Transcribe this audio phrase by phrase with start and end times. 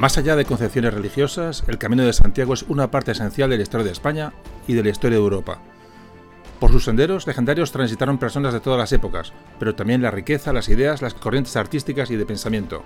[0.00, 3.62] Más allá de concepciones religiosas, el Camino de Santiago es una parte esencial de la
[3.64, 4.32] historia de España
[4.66, 5.58] y de la historia de Europa.
[6.58, 10.70] Por sus senderos legendarios transitaron personas de todas las épocas, pero también la riqueza, las
[10.70, 12.82] ideas, las corrientes artísticas y de pensamiento.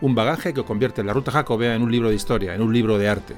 [0.00, 2.96] Un bagaje que convierte la ruta jacobea en un libro de historia, en un libro
[2.96, 3.34] de arte.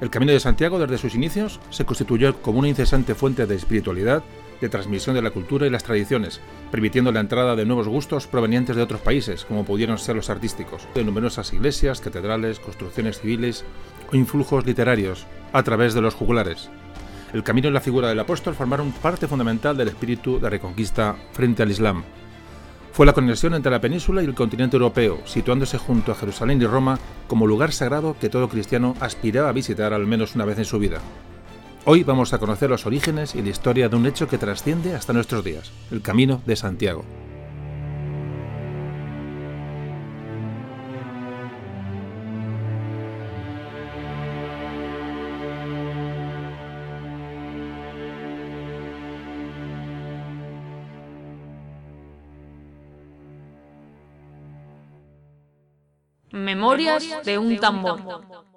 [0.00, 4.24] El Camino de Santiago desde sus inicios se constituyó como una incesante fuente de espiritualidad,
[4.60, 8.76] de transmisión de la cultura y las tradiciones, permitiendo la entrada de nuevos gustos provenientes
[8.76, 13.64] de otros países, como pudieron ser los artísticos, de numerosas iglesias, catedrales, construcciones civiles
[14.12, 16.70] o influjos literarios, a través de los jugulares.
[17.32, 21.62] El camino y la figura del apóstol formaron parte fundamental del espíritu de reconquista frente
[21.62, 22.02] al Islam.
[22.92, 26.66] Fue la conexión entre la península y el continente europeo, situándose junto a Jerusalén y
[26.66, 26.98] Roma
[27.28, 30.78] como lugar sagrado que todo cristiano aspiraba a visitar al menos una vez en su
[30.80, 31.00] vida.
[31.86, 35.14] Hoy vamos a conocer los orígenes y la historia de un hecho que trasciende hasta
[35.14, 37.04] nuestros días, el Camino de Santiago.
[56.30, 58.49] Memorias de un tambor.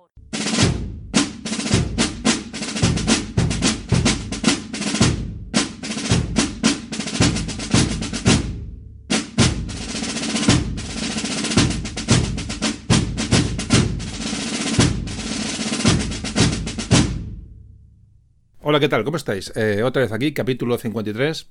[18.66, 19.04] Hola, ¿qué tal?
[19.04, 19.52] ¿Cómo estáis?
[19.58, 21.50] Eh, otra vez aquí, capítulo 53.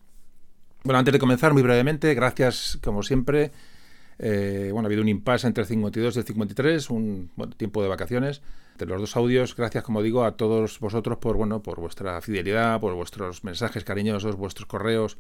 [0.82, 3.52] Bueno, antes de comenzar, muy brevemente, gracias, como siempre.
[4.18, 7.90] Eh, bueno, ha habido un impasse entre el 52 y el 53, un tiempo de
[7.90, 8.40] vacaciones.
[8.78, 12.80] De los dos audios, gracias, como digo, a todos vosotros por, bueno, por vuestra fidelidad,
[12.80, 15.18] por vuestros mensajes cariñosos, vuestros correos,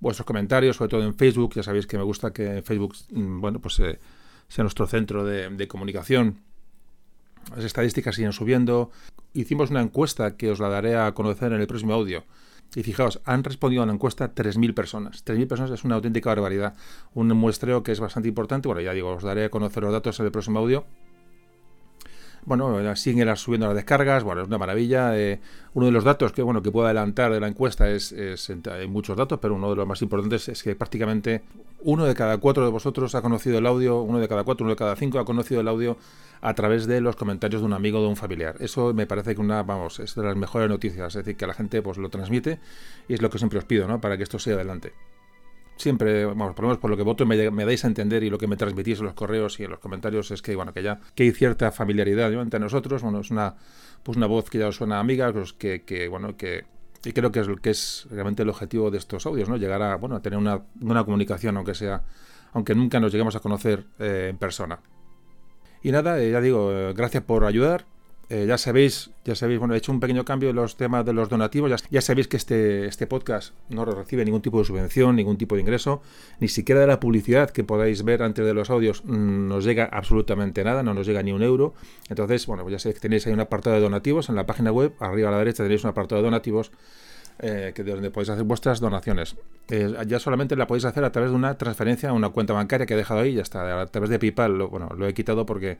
[0.00, 1.52] vuestros comentarios, sobre todo en Facebook.
[1.54, 3.98] Ya sabéis que me gusta que Facebook, mm, bueno, pues eh,
[4.48, 6.40] sea nuestro centro de comunicación.
[7.54, 8.90] Las estadísticas siguen subiendo
[9.34, 12.24] hicimos una encuesta que os la daré a conocer en el próximo audio.
[12.74, 15.24] Y fijaos, han respondido a la encuesta 3.000 personas.
[15.24, 16.74] 3.000 personas es una auténtica barbaridad.
[17.14, 18.68] Un muestreo que es bastante importante.
[18.68, 20.84] Bueno, ya digo, os daré a conocer los datos en el próximo audio.
[22.46, 25.18] Bueno, siguen subiendo las descargas, bueno, es una maravilla.
[25.18, 25.40] Eh,
[25.74, 28.14] uno de los datos que bueno que puedo adelantar de la encuesta es,
[28.70, 31.42] hay muchos datos, pero uno de los más importantes es que prácticamente
[31.80, 34.74] uno de cada cuatro de vosotros ha conocido el audio, uno de cada cuatro, uno
[34.74, 35.96] de cada cinco ha conocido el audio
[36.40, 38.54] a través de los comentarios de un amigo o de un familiar.
[38.60, 41.54] Eso me parece que una, vamos, es de las mejores noticias, es decir, que la
[41.54, 42.60] gente pues lo transmite
[43.08, 44.00] y es lo que siempre os pido, ¿no?
[44.00, 44.92] Para que esto siga adelante
[45.76, 48.30] siempre, vamos, por lo menos por lo que voto me, me, dais a entender y
[48.30, 50.82] lo que me transmitís en los correos y en los comentarios es que, bueno, que
[50.82, 53.56] ya que hay cierta familiaridad entre nosotros, bueno, es una,
[54.02, 56.64] pues una voz que ya os suena amiga, pues que, que bueno, que
[57.06, 59.56] y creo que es, que es realmente el objetivo de estos audios, ¿no?
[59.56, 62.02] Llegar a, bueno, a tener una, una comunicación, aunque sea,
[62.52, 64.80] aunque nunca nos lleguemos a conocer eh, en persona.
[65.82, 67.86] Y nada, eh, ya digo, eh, gracias por ayudar,
[68.28, 71.12] eh, ya sabéis, ya sabéis, bueno, he hecho un pequeño cambio en los temas de
[71.12, 71.84] los donativos.
[71.90, 75.60] Ya, sabéis que este, este podcast no recibe ningún tipo de subvención, ningún tipo de
[75.60, 76.02] ingreso,
[76.40, 79.84] ni siquiera de la publicidad que podáis ver antes de los audios mm, nos llega
[79.84, 81.74] absolutamente nada, no nos llega ni un euro.
[82.08, 84.72] Entonces, bueno, pues ya sabéis que tenéis ahí un apartado de donativos en la página
[84.72, 86.72] web, arriba a la derecha tenéis un apartado de donativos.
[87.38, 89.36] Eh, que donde podéis hacer vuestras donaciones.
[89.68, 92.86] Eh, ya solamente la podéis hacer a través de una transferencia a una cuenta bancaria
[92.86, 94.56] que he dejado ahí, ya está, a través de PayPal.
[94.68, 95.76] bueno, lo he quitado porque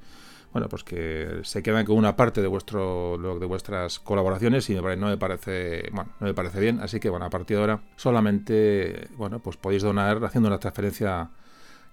[0.52, 4.82] bueno, pues que se quedan con una parte de vuestro de vuestras colaboraciones y no
[4.82, 9.08] me parece, bueno, no me parece bien, así que bueno, a partir de ahora solamente,
[9.16, 11.30] bueno, pues podéis donar haciendo una transferencia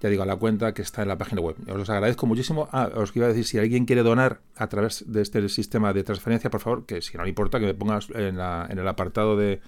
[0.03, 1.55] ya digo, a la cuenta que está en la página web.
[1.69, 2.67] Os agradezco muchísimo.
[2.73, 6.03] Ah, os iba a decir, si alguien quiere donar a través de este sistema de
[6.03, 9.37] transferencia, por favor, que si no le importa, que me pongas en, en el apartado
[9.37, 9.61] de,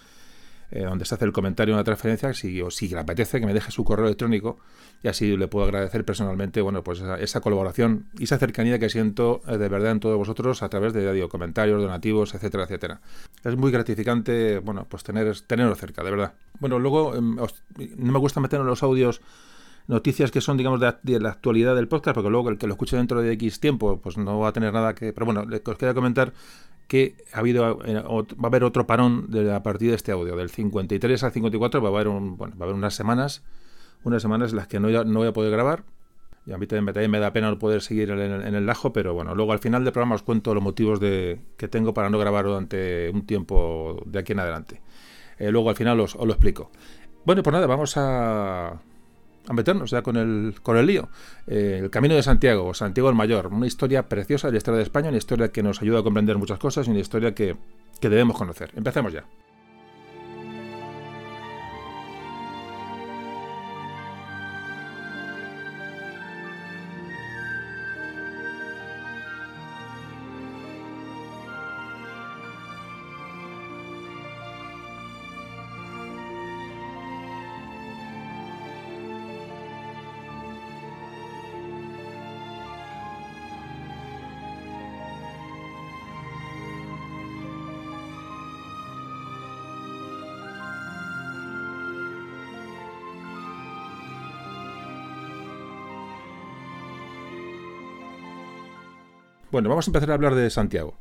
[0.71, 3.45] eh, donde se hace el comentario de una transferencia, si, o si le apetece, que
[3.45, 4.57] me deje su correo electrónico
[5.03, 9.41] y así le puedo agradecer personalmente bueno, pues esa, colaboración y esa cercanía que siento
[9.47, 13.01] eh, de verdad en todos vosotros a través de digo, comentarios, donativos, etcétera, etcétera.
[13.43, 16.33] Es muy gratificante, bueno, pues tener, tenerlo cerca, de verdad.
[16.59, 19.21] Bueno, luego em, no me gusta meter en los audios
[19.87, 22.97] noticias que son, digamos, de, la actualidad del podcast, porque luego el que lo escuche
[22.97, 25.13] dentro de X tiempo, pues no va a tener nada que...
[25.13, 26.33] Pero bueno, os quería comentar
[26.87, 30.35] que ha habido eh, va a haber otro parón de, a partir de este audio,
[30.35, 33.43] del 53 al 54 va a haber un, bueno, va a haber unas semanas,
[34.03, 35.83] unas semanas en las que no, no voy a poder grabar.
[36.47, 38.93] Y a mí también, me da pena no poder seguir en el, en el, lajo,
[38.93, 42.11] pero bueno, luego al final del programa os cuento los motivos de, que tengo para
[42.11, 44.79] no grabar durante un tiempo de aquí en adelante.
[45.39, 46.69] Eh, luego al final os, os lo explico.
[47.25, 48.79] Bueno, pues nada, vamos a,
[49.47, 51.09] a meternos ya con el, con el lío.
[51.47, 54.83] Eh, el Camino de Santiago, Santiago el Mayor, una historia preciosa de la historia de
[54.83, 57.55] España, una historia que nos ayuda a comprender muchas cosas y una historia que,
[57.99, 58.71] que debemos conocer.
[58.75, 59.25] Empecemos ya.
[99.55, 100.97] Bueno, vamos a empezar a hablar de Santiago.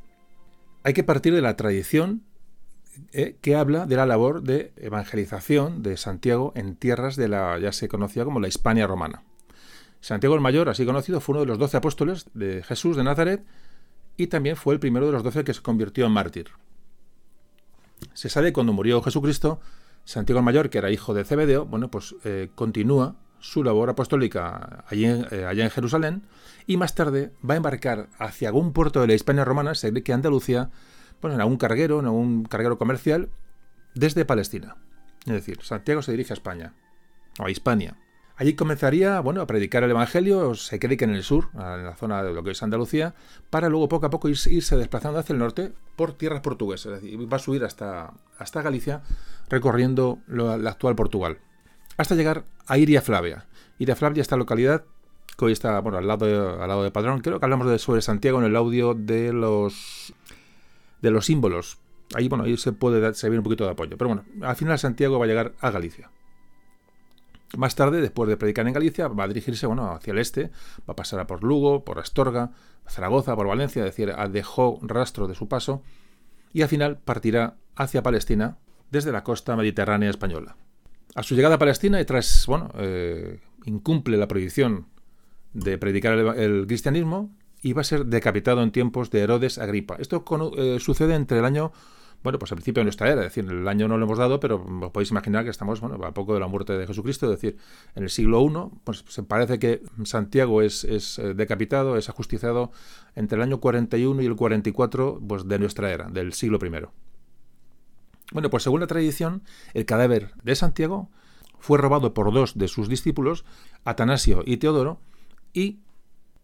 [0.84, 2.22] Hay que partir de la tradición
[3.12, 7.72] eh, que habla de la labor de evangelización de Santiago en tierras de la ya
[7.72, 9.24] se conocía como la Hispania romana.
[10.00, 13.44] Santiago el Mayor, así conocido, fue uno de los doce apóstoles de Jesús de Nazaret
[14.16, 16.50] y también fue el primero de los doce que se convirtió en mártir.
[18.12, 19.58] Se sabe que cuando murió Jesucristo,
[20.04, 24.85] Santiago el Mayor, que era hijo de Cebedeo, bueno, pues eh, continúa su labor apostólica
[24.88, 26.23] allí eh, allá en Jerusalén
[26.67, 30.02] y más tarde va a embarcar hacia algún puerto de la Hispania romana, se cree
[30.02, 30.70] que Andalucía,
[31.20, 33.29] bueno, en algún carguero, en algún carguero comercial,
[33.94, 34.76] desde Palestina.
[35.26, 36.73] Es decir, Santiago se dirige a España,
[37.38, 37.99] o a Hispania.
[38.37, 41.97] Allí comenzaría, bueno, a predicar el Evangelio, se cree que en el sur, en la
[41.97, 43.14] zona de lo que es Andalucía,
[43.50, 46.94] para luego poco a poco irse, desplazando hacia el norte por tierras portuguesas.
[46.94, 49.02] Es decir, va a subir hasta, hasta Galicia,
[49.50, 51.38] recorriendo la actual Portugal,
[51.96, 53.46] hasta llegar a Iria Flavia.
[53.79, 54.85] Iria Flavia, esta localidad,
[55.37, 58.02] que hoy está al, lado de, al lado de Padrón, creo que hablamos de, sobre
[58.02, 60.14] Santiago en el audio de los,
[61.02, 61.79] de los símbolos.
[62.14, 63.96] Ahí, bueno, ahí se puede servir un poquito de apoyo.
[63.96, 66.11] Pero bueno, al final Santiago va a llegar a Galicia.
[67.56, 70.50] Más tarde, después de predicar en Galicia, va a dirigirse bueno, hacia el este,
[70.81, 72.50] va a pasar por Lugo, por Astorga,
[72.88, 75.82] Zaragoza, por Valencia, es decir, dejó rastro de su paso,
[76.52, 78.58] y al final partirá hacia Palestina
[78.90, 80.56] desde la costa mediterránea española.
[81.14, 84.87] A su llegada a Palestina, y tras, bueno, eh, incumple la prohibición
[85.52, 89.96] de predicar el, cristianismo, y va a ser decapitado en tiempos de Herodes Agripa.
[89.99, 90.25] Esto
[90.58, 91.72] eh, sucede entre el año
[92.25, 94.40] bueno, pues al principio de nuestra era, es decir, el año no lo hemos dado,
[94.40, 97.38] pero os podéis imaginar que estamos, bueno, a poco de la muerte de Jesucristo, es
[97.38, 97.59] decir,
[97.94, 102.73] en el siglo I, pues se parece que Santiago es, eh, decapitado, es ajusticiado
[103.14, 106.87] entre el año 41 y el 44 pues, de nuestra era, del siglo I.
[108.33, 109.43] Bueno, pues según la tradición,
[109.75, 111.11] el cadáver de Santiago
[111.59, 113.45] fue robado por dos de sus discípulos,
[113.85, 115.00] Atanasio y Teodoro,
[115.52, 115.81] y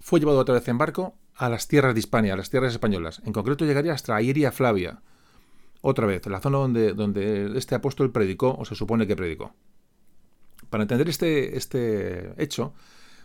[0.01, 3.23] fue llevado otra vez en barco a las tierras de Hispania, a las tierras españolas.
[3.25, 5.03] En concreto llegaría hasta Iria Flavia,
[5.83, 9.55] otra vez, la zona donde, donde este apóstol predicó, o se supone que predicó.
[10.69, 12.75] Para entender este, este hecho,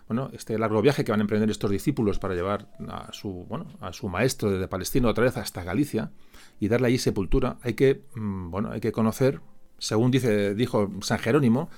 [0.07, 3.67] bueno, este largo viaje que van a emprender estos discípulos para llevar a su, bueno,
[3.81, 6.11] a su maestro desde Palestina otra vez hasta Galicia
[6.59, 9.41] y darle allí sepultura, hay que, mm, bueno, hay que conocer,
[9.79, 11.69] según dice, dijo San Jerónimo,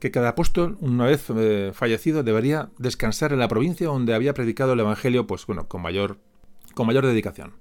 [0.00, 4.72] que cada apóstol, una vez eh, fallecido, debería descansar en la provincia donde había predicado
[4.72, 6.18] el Evangelio, pues bueno, con mayor,
[6.74, 7.54] con mayor dedicación.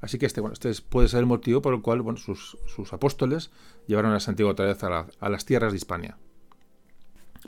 [0.00, 2.56] Así que este, bueno, este puede ser el motivo por el cual bueno, sus,
[2.92, 3.50] apóstoles
[3.86, 6.18] llevaron a Santiago otra vez a, las tierras de Hispania.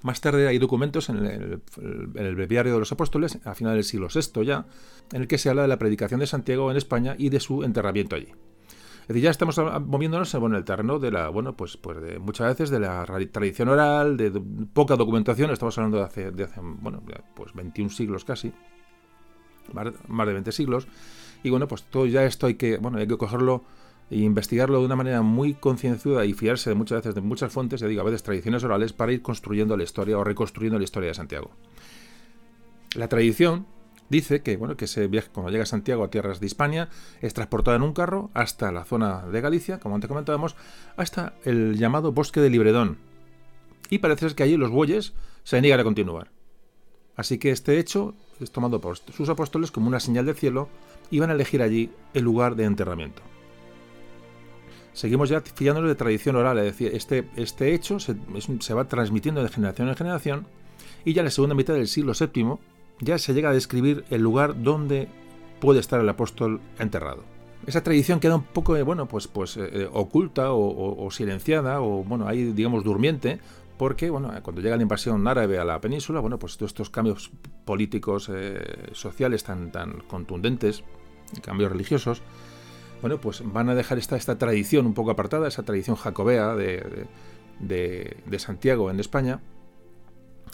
[0.03, 1.63] Más tarde hay documentos en el,
[2.15, 4.67] el, breviario de los apóstoles, a final del siglo VI ya,
[5.13, 7.65] en el que se habla de la predicación de Santiago en España y de su
[7.65, 8.33] enterramiento allí.
[9.09, 12.49] Es decir, ya estamos moviéndonos en el terreno de la, bueno, pues, pues de muchas
[12.49, 14.31] veces de la tradición oral, de,
[14.75, 17.03] poca documentación, estamos hablando de hace, de hace bueno,
[17.35, 18.53] pues 21 siglos casi,
[19.73, 20.89] más de 20 siglos,
[21.43, 23.65] y bueno, pues todo ya esto hay que, bueno, hay que cogerlo
[24.11, 27.81] e investigarlo de una manera muy concienzuda y fiarse de muchas veces de muchas fuentes,
[27.81, 31.09] ya digo, a veces tradiciones orales, para ir construyendo la historia o reconstruyendo la historia
[31.09, 31.51] de Santiago.
[32.95, 33.67] La tradición
[34.09, 36.89] dice que, bueno, que ese viaje, cuando llega a Santiago a tierras de Hispania,
[37.21, 40.57] es transportado en un carro hasta la zona de Galicia, como antes comentábamos,
[40.97, 42.99] hasta el llamado bosque de Libredón.
[43.91, 46.31] Y parece ser que allí los bueyes se niegan a continuar.
[47.17, 50.69] Así que este hecho es tomado por sus apóstoles como una señal del cielo
[51.11, 53.23] y van a elegir allí el lugar de enterramiento.
[54.99, 58.15] Seguimos ya fiándonos de tradición oral, es decir, este, este hecho se,
[58.75, 60.47] va transmitiendo de generación en generación
[61.05, 62.57] y ya en la segunda mitad del siglo VII
[62.99, 65.07] ya se llega a describir el lugar donde
[65.61, 67.23] puede estar el apóstol enterrado.
[67.65, 72.27] Esa tradición queda un poco, eh, bueno, pues, pues eh, oculta o, silenciada o, bueno,
[72.27, 73.39] ahí digamos durmiente
[73.77, 77.31] porque bueno, cuando llega la invasión árabe a la península, bueno, pues todos estos cambios
[77.65, 80.83] políticos, eh, sociales tan, tan contundentes,
[81.41, 82.21] cambios religiosos,
[83.01, 87.07] bueno, pues van a dejar esta, tradición un poco apartada, esa tradición jacobea de,
[87.61, 89.41] de, Santiago en España,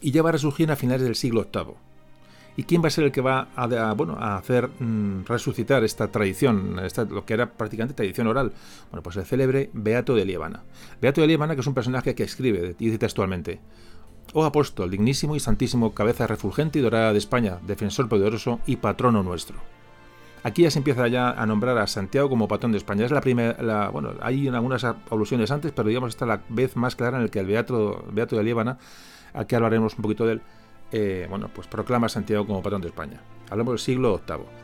[0.01, 1.75] y ya va a resurgir a finales del siglo VIII.
[2.57, 6.09] ¿Y quién va a ser el que va a, bueno, a hacer mm, resucitar esta
[6.09, 6.77] tradición,
[7.11, 8.53] lo que era prácticamente tradición oral?
[8.91, 10.63] Bueno, pues el célebre Beato de Liébana.
[11.01, 13.61] Beato de Liébana, que es un personaje que escribe, dice textualmente,
[14.33, 19.23] Oh apóstol, dignísimo y santísimo, cabeza refulgente y dorada de España, defensor poderoso y patrono
[19.23, 19.57] nuestro.
[20.45, 23.07] Aquí ya se empieza ya a nombrar a Santiago como patrón de España.
[23.07, 26.95] Es la primera, bueno, hay algunas alusiones antes, pero digamos esta es la vez más
[26.97, 28.77] clara en el que el Beato, Beato de Líbana,
[29.33, 30.43] aquí hablaremos un poquito de él,
[30.93, 33.23] eh, bueno, pues proclama a Santiago como patrón de España.
[33.51, 34.63] Hablamos del siglo VIII.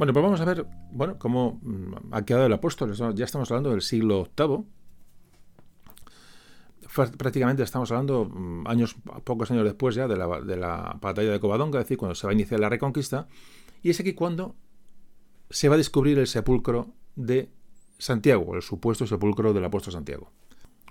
[0.00, 2.94] Bueno, pues vamos a ver bueno, cómo mm, ha quedado el apóstol.
[3.14, 4.64] Ya estamos hablando del siglo VIII.
[7.18, 11.38] Prácticamente estamos hablando mm, años, pocos años después ya de la, de la batalla de
[11.38, 13.28] Covadonga, es decir, cuando se va a iniciar la reconquista.
[13.82, 14.56] Y es aquí cuando
[15.50, 17.50] se va a descubrir el sepulcro de
[17.98, 20.32] Santiago, el supuesto sepulcro del apóstol Santiago.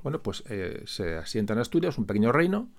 [0.03, 2.69] Bueno, pues eh, se asienta en Asturias un pequeño reino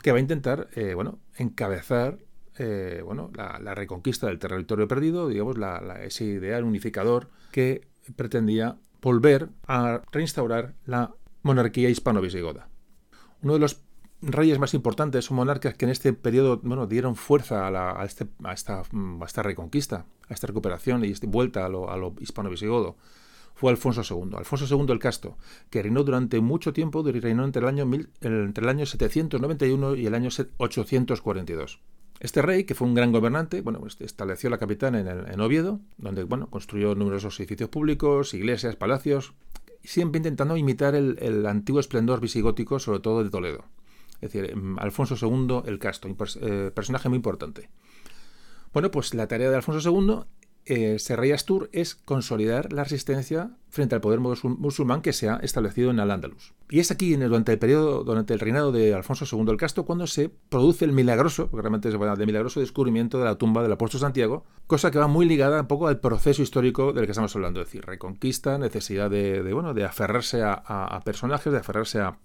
[0.00, 2.18] que va a intentar, eh, bueno, encabezar
[2.58, 5.56] eh, bueno, la, reconquista del territorio perdido, digamos,
[6.02, 7.86] ese ideal unificador que
[8.16, 12.68] pretendía volver a reinstaurar la monarquía hispano-visigoda.
[13.42, 13.82] Uno de los
[14.22, 18.82] reyes más importantes o monarcas que en este periodo bueno, dieron fuerza a, este, esta,
[19.42, 22.96] reconquista, a esta recuperación y esta vuelta a lo, hispano-visigodo
[23.54, 24.36] fue Alfonso II.
[24.36, 25.38] Alfonso II el Casto,
[25.70, 31.80] que reinó durante mucho tiempo, reinó año, entre el año 791 y el año 842.
[32.20, 36.24] Este rey, que fue un gran gobernante, bueno, pues estableció la capital en, Oviedo, donde
[36.24, 39.34] bueno, construyó numerosos edificios públicos, iglesias, palacios,
[39.84, 43.64] siempre intentando imitar el, antiguo esplendor visigótico, sobre todo de Toledo.
[44.22, 46.08] Es decir, em, Alfonso II el Casto,
[46.40, 47.68] eh, personaje muy importante.
[48.72, 50.24] Bueno, pues la tarea de Alfonso II
[50.68, 55.90] eh, Serrey Astur es consolidar la resistencia frente al poder musulmán que se ha establecido
[55.90, 56.54] en Al-Ándalus.
[56.68, 60.08] Y es aquí, durante el periodo, durante el reinado de Alfonso II el Casto, cuando
[60.08, 64.00] se produce el milagroso, porque realmente es de milagroso descubrimiento de la tumba del apóstol
[64.00, 67.60] Santiago, cosa que va muy ligada un poco al proceso histórico del que estamos hablando,
[67.60, 72.18] es decir, reconquista, necesidad de, bueno, de aferrarse a, personajes, de aferrarse a,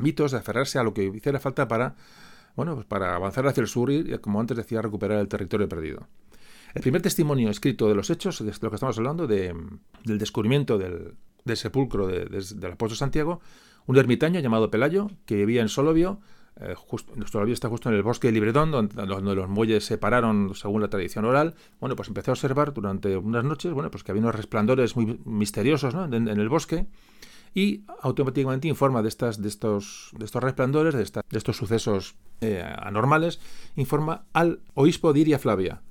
[0.00, 1.96] mitos, de aferrarse a lo que hiciera falta para,
[2.56, 6.08] bueno, pues para avanzar hacia el sur y, como antes decía, recuperar el territorio perdido.
[6.74, 9.70] El primer testimonio escrito de los hechos, de lo que estamos hablando, del
[10.04, 11.14] descubrimiento del,
[11.56, 13.40] sepulcro del apóstol Santiago,
[13.86, 16.20] un ermitaño llamado Pelayo, que vivía en Solovio,
[16.56, 16.74] eh,
[17.30, 20.88] Solovio está justo en el bosque de Libredón, donde, los muelles se pararon según la
[20.88, 21.54] tradición oral.
[21.80, 25.20] Bueno, pues empecé a observar durante unas noches, bueno, pues que había unos resplandores muy
[25.24, 26.86] misteriosos en, el bosque
[27.54, 32.64] y automáticamente informa de, estas, de, estos, de estos resplandores, de, de estos sucesos eh,
[32.78, 33.40] anormales,
[33.76, 35.82] informa al obispo de Iria Flavia,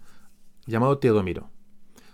[0.65, 1.49] llamado Teodomiro.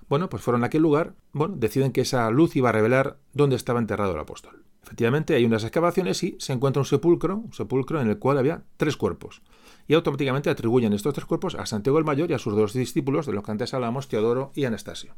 [0.07, 3.55] Bueno, pues fueron a aquel lugar, bueno, deciden que esa luz iba a revelar dónde
[3.55, 4.63] estaba enterrado el apóstol.
[4.81, 8.63] Efectivamente, hay unas excavaciones y se encuentra un sepulcro, un sepulcro en el cual había
[8.77, 9.43] tres cuerpos.
[9.87, 13.27] Y automáticamente atribuyen estos tres cuerpos a Santiago el Mayor y a sus dos discípulos,
[13.27, 15.13] de los que antes hablamos, Teodoro y Anastasio.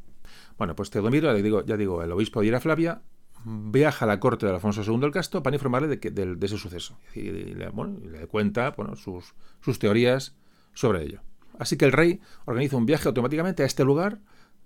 [0.57, 3.01] Bueno, pues Teodomiro, ya digo, ya digo el obispo de Ira Flavia,
[3.45, 6.57] viaja a la corte de Alfonso II el Casto para informarle de, que, de, ese
[6.57, 6.97] suceso.
[7.15, 10.35] Y le, le cuenta bueno, sus teorías
[10.73, 11.21] sobre ello.
[11.61, 14.17] Así que el rey organiza un viaje automáticamente a este lugar,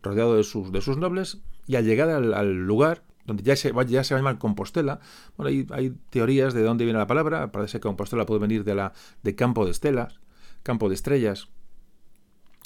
[0.02, 4.06] rodeado de sus, de sus nobles, y al llegar al, lugar, donde ya se, ya
[4.06, 5.02] se llama Compostela,
[5.36, 8.94] bueno, hay, teorías de dónde viene la palabra, parece que Compostela puede venir de, la,
[9.24, 10.22] de campo de estelas,
[10.64, 11.50] campo de estrellas.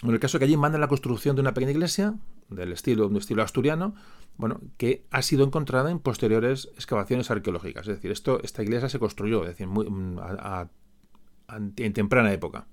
[0.04, 2.14] En el caso que allí mandan la construcción de una pequeña iglesia,
[2.50, 3.96] del estilo, un estilo asturiano,
[4.38, 7.88] bueno, que ha sido encontrada en posteriores excavaciones arqueológicas.
[7.88, 12.68] Es decir, esto, esta iglesia se construyó, es decir, muy, en temprana época.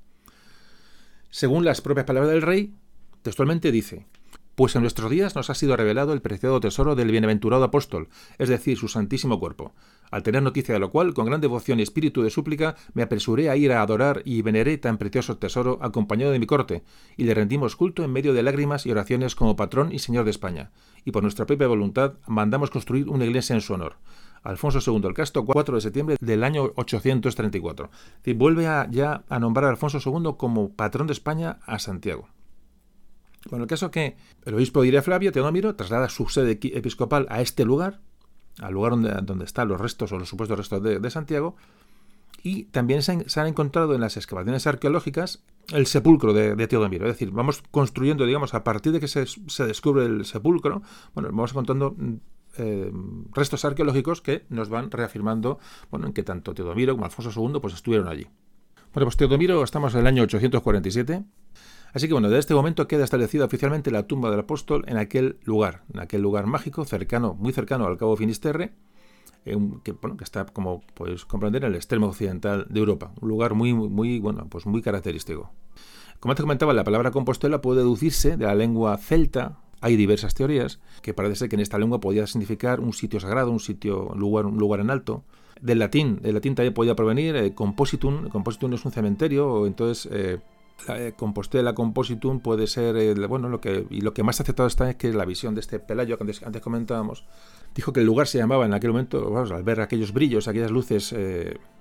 [1.31, 2.75] Según las propias palabras del rey,
[3.23, 4.07] textualmente dice,
[4.57, 8.49] pues en nuestros días nos ha sido revelado el preciado tesoro del bienaventurado apóstol, es
[8.49, 9.75] decir, su santísimo cuerpo.
[10.11, 13.51] Al tener noticia de lo cual, con gran devoción y espíritu de súplica, me apresuré
[13.51, 16.85] a ir a adorar y veneré tan precioso tesoro acompañado de mi corte,
[17.19, 20.31] y le rendimos culto en medio de lágrimas y oraciones como patrón y señor de
[20.31, 20.71] España,
[21.05, 23.97] y por nuestra propia voluntad mandamos construir una iglesia en su honor.
[24.47, 27.91] Alfonso II el Casto, 4 de septiembre del año 834.
[28.25, 32.29] Y vuelve ya a nombrar a Alfonso II como patrón de España a Santiago.
[33.51, 37.41] Bueno, el caso que el obispo de Iria Flavia, Teodomiro, traslada su sede episcopal a
[37.41, 38.01] este lugar,
[38.61, 41.57] al lugar donde, donde están los restos o los supuestos restos de, Santiago,
[42.43, 47.07] y también se han, encontrado en las excavaciones arqueológicas el sepulcro de, Teodomiro.
[47.07, 50.83] Es decir, vamos construyendo, digamos, a partir de que se, se descubre el sepulcro,
[51.15, 51.97] bueno, vamos encontrando
[52.59, 52.91] eh,
[53.33, 55.59] restos arqueológicos que nos van reafirmando
[55.91, 58.27] bueno, en que tanto Teodomiro como Alfonso II pues, estuvieron allí.
[58.93, 61.25] Bueno, pues Teodomiro estamos en el año 847,
[61.93, 65.39] así que bueno, desde este momento queda establecida oficialmente la tumba del apóstol en aquel
[65.45, 68.73] lugar, en aquel lugar mágico, cercano, muy cercano al Cabo Finisterre,
[69.45, 73.29] eh, que, bueno, que está, como podéis comprender, en el extremo occidental de Europa, un
[73.29, 75.53] lugar muy, muy, bueno, pues muy característico.
[76.19, 80.81] Como te comentaba, la palabra Compostela puede deducirse de la lengua celta hay diversas teorías
[81.03, 84.19] que parece ser que en esta lengua podía significar un sitio sagrado, un sitio, un
[84.19, 85.25] lugar, un lugar en alto.
[85.61, 90.39] Del latín, del latín también podía provenir eh, compositum, compositum es un cementerio, entonces eh,
[90.89, 94.91] eh, Compostela compositum puede ser, eh, bueno, lo que, y lo que más aceptado está
[94.91, 97.25] es que la visión de este Pelayo que antes, comentábamos,
[97.75, 100.71] dijo que el lugar se llamaba en aquel momento, vamos, al ver aquellos brillos, aquellas
[100.71, 101.15] luces,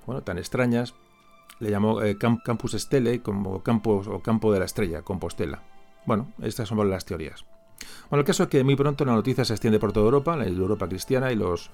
[0.06, 0.96] bueno, tan extrañas,
[1.60, 2.00] le llamó
[2.44, 5.64] Campus Stele como campo o campo de la estrella, Compostela.
[6.06, 7.46] Bueno, estas son las teorías.
[8.10, 10.46] Bueno, el caso es que muy pronto la noticia se extiende por toda Europa, la
[10.46, 11.72] Europa cristiana, y los,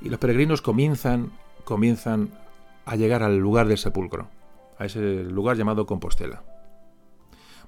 [0.00, 1.32] y los peregrinos comienzan,
[1.64, 2.30] comienzan
[2.84, 4.28] a llegar al lugar del sepulcro,
[4.78, 6.42] a ese lugar llamado Compostela.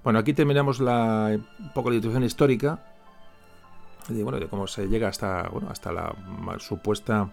[0.03, 2.81] Bueno, aquí terminamos la, un poco la introducción histórica
[4.09, 6.15] de, cómo se llega hasta, bueno, hasta la
[6.59, 7.31] supuesta,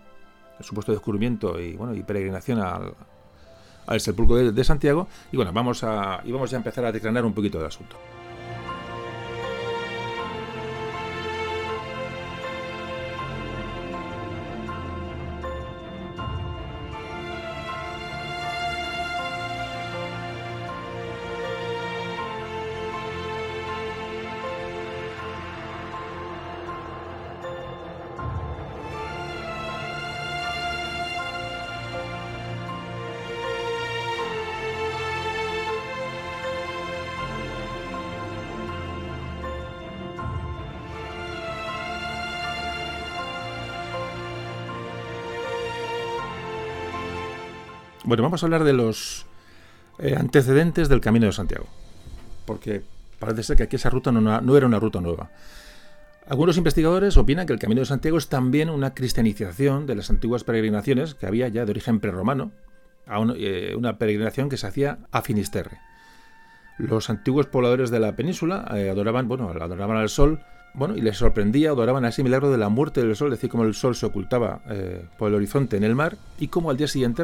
[0.59, 2.93] el supuesto descubrimiento y, bueno, y peregrinación al,
[3.85, 5.07] al sepulcro de, de, Santiago.
[5.31, 7.95] Y bueno, vamos a, y vamos a empezar a declarar un poquito del asunto.
[48.07, 49.25] Bueno, vamos a hablar de los
[49.99, 51.67] eh, antecedentes del Camino de Santiago,
[52.45, 52.81] porque
[53.19, 55.29] parece ser que aquí esa ruta no, era una ruta nueva.
[56.25, 60.45] Algunos investigadores opinan que el Camino de Santiago es también una cristianización de las antiguas
[60.45, 62.53] peregrinaciones que había ya de origen prerromano,
[63.35, 65.77] eh, una peregrinación que se hacía a Finisterre.
[66.77, 70.39] Los antiguos pobladores de la península eh, adoraban, bueno, adoraban al sol
[70.77, 73.49] bueno, y les sorprendía, adoraban a ese milagro de la muerte del sol, es decir,
[73.49, 76.77] cómo el sol se ocultaba eh, por el horizonte en el mar y cómo al
[76.77, 77.23] día siguiente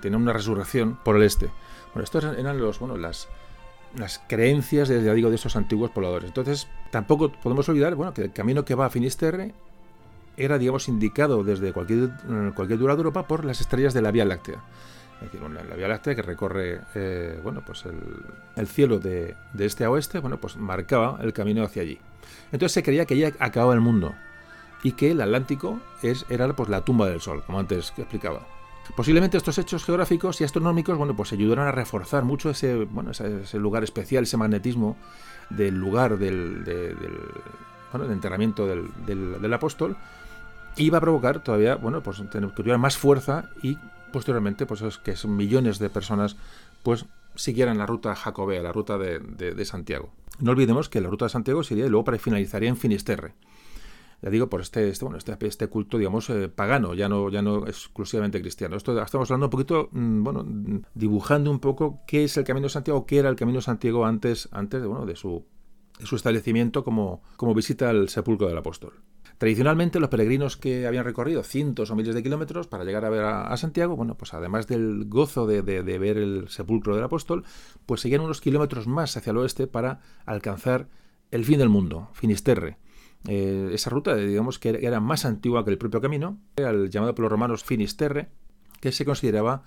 [0.00, 1.48] tenía una resurrección por el este.
[1.94, 3.28] Bueno, estos eran los, bueno, las,
[3.96, 6.26] las creencias, ya digo, de esos antiguos pobladores.
[6.26, 9.54] Entonces, tampoco podemos olvidar, bueno, que el camino que va a Finisterre
[10.36, 12.10] era, digamos, indicado desde cualquier,
[12.56, 14.64] cualquier lugar de Europa por las estrellas de la Vía Láctea.
[15.22, 18.00] Es decir, la Vía Láctea que recorre eh, bueno, pues el,
[18.56, 22.00] el cielo de, de, este a oeste, bueno, pues marcaba el camino hacia allí.
[22.52, 24.14] Entonces se creía que ya acababa el mundo
[24.82, 28.46] y que el Atlántico es, era pues, la tumba del Sol, como antes explicaba.
[28.96, 33.58] Posiblemente estos hechos geográficos y astronómicos bueno, pues ayudaron a reforzar mucho ese, bueno, ese,
[33.58, 34.96] lugar especial, ese magnetismo
[35.50, 39.96] del lugar del, de, del, enterramiento del, del, del, apóstol,
[40.76, 43.76] iba a provocar todavía bueno, pues, que tuviera más fuerza y
[44.10, 46.36] posteriormente pues, es que son millones de personas
[46.82, 47.04] pues,
[47.38, 50.10] siguieran la ruta jacobea, la ruta de, Santiago.
[50.40, 53.34] No olvidemos que la ruta de Santiago sería luego para finalizaría en Finisterre.
[54.20, 57.40] Ya digo, por este, este, bueno, este, este culto, digamos, eh, pagano, ya no, ya
[57.40, 58.76] no exclusivamente cristiano.
[58.76, 60.44] Esto estamos hablando un poquito, mmm, bueno,
[60.94, 64.04] dibujando un poco qué es el Camino de Santiago, qué era el Camino de Santiago
[64.04, 65.44] antes, antes de, bueno, de su,
[66.02, 68.94] su establecimiento como, como visita al sepulcro del apóstol.
[69.38, 73.24] Tradicionalmente los peregrinos que habían recorrido cientos o miles de kilómetros para llegar a ver
[73.24, 77.44] a, Santiago, bueno, pues además del gozo de, ver el sepulcro del apóstol,
[77.86, 80.88] pues seguían unos kilómetros más hacia el oeste para alcanzar
[81.30, 82.78] el fin del mundo, Finisterre.
[83.28, 87.14] Eh, esa ruta, digamos que era más antigua que el propio camino, era el llamado
[87.14, 88.30] por los romanos Finisterre,
[88.80, 89.62] que se consideraba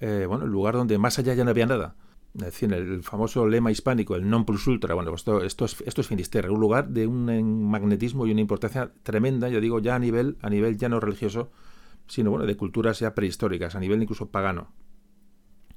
[0.00, 1.94] eh, bueno, el lugar donde más allá ya no había nada
[2.34, 5.82] es decir, el famoso lema hispánico, el non plus ultra, bueno, pues esto, esto, es,
[5.84, 9.96] esto es Finisterre, un lugar de un magnetismo y una importancia tremenda, yo digo, ya
[9.96, 11.50] a nivel, a nivel ya no religioso,
[12.06, 14.68] sino bueno, de culturas ya prehistóricas, a nivel incluso pagano.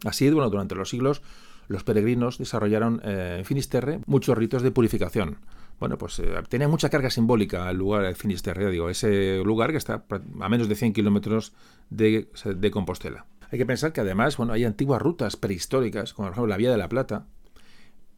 [0.05, 1.21] Así, bueno, durante los siglos,
[1.67, 5.37] los peregrinos desarrollaron eh, en Finisterre muchos ritos de purificación.
[5.79, 9.77] Bueno, pues eh, tenía mucha carga simbólica el lugar de Finisterre, digo, ese lugar que
[9.77, 10.05] está
[10.39, 11.53] a menos de 100 kilómetros
[11.89, 13.25] de, de Compostela.
[13.53, 16.71] Hay que pensar que además, bueno, hay antiguas rutas prehistóricas, como por ejemplo la Vía
[16.71, 17.27] de la Plata,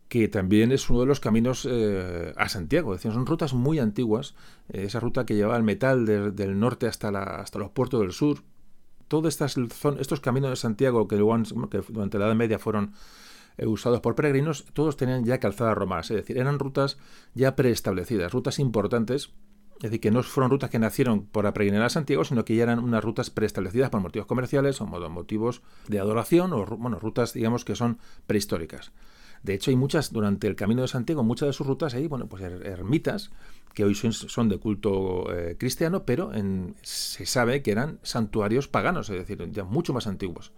[0.07, 2.93] que también es uno de los caminos eh, a Santiago.
[2.93, 4.33] Es decir, son rutas muy antiguas.
[4.69, 8.43] Eh, esa ruta que lleva el metal de, del norte hasta, los puertos del sur.
[9.09, 12.93] Todos son, estos caminos de Santiago que, durante la Edad Media fueron
[13.57, 16.11] eh, usados por peregrinos, todos tenían ya calzadas romanas.
[16.11, 16.97] Es decir, eran rutas
[17.33, 19.33] ya preestablecidas, rutas importantes
[19.77, 22.63] es decir, que no fueron rutas que nacieron por peregrinar a Santiago, sino que ya
[22.63, 27.65] eran unas rutas preestablecidas por motivos comerciales o motivos de adoración o bueno, rutas, digamos,
[27.65, 28.91] que son prehistóricas.
[29.43, 32.27] De hecho, hay muchas, durante el Camino de Santiago, muchas de sus rutas hay, bueno,
[32.27, 33.31] pues er, ermitas
[33.73, 38.67] que hoy son, son de culto eh, cristiano, pero en, se sabe que eran santuarios
[38.67, 40.51] paganos, es decir, ya mucho más antiguos.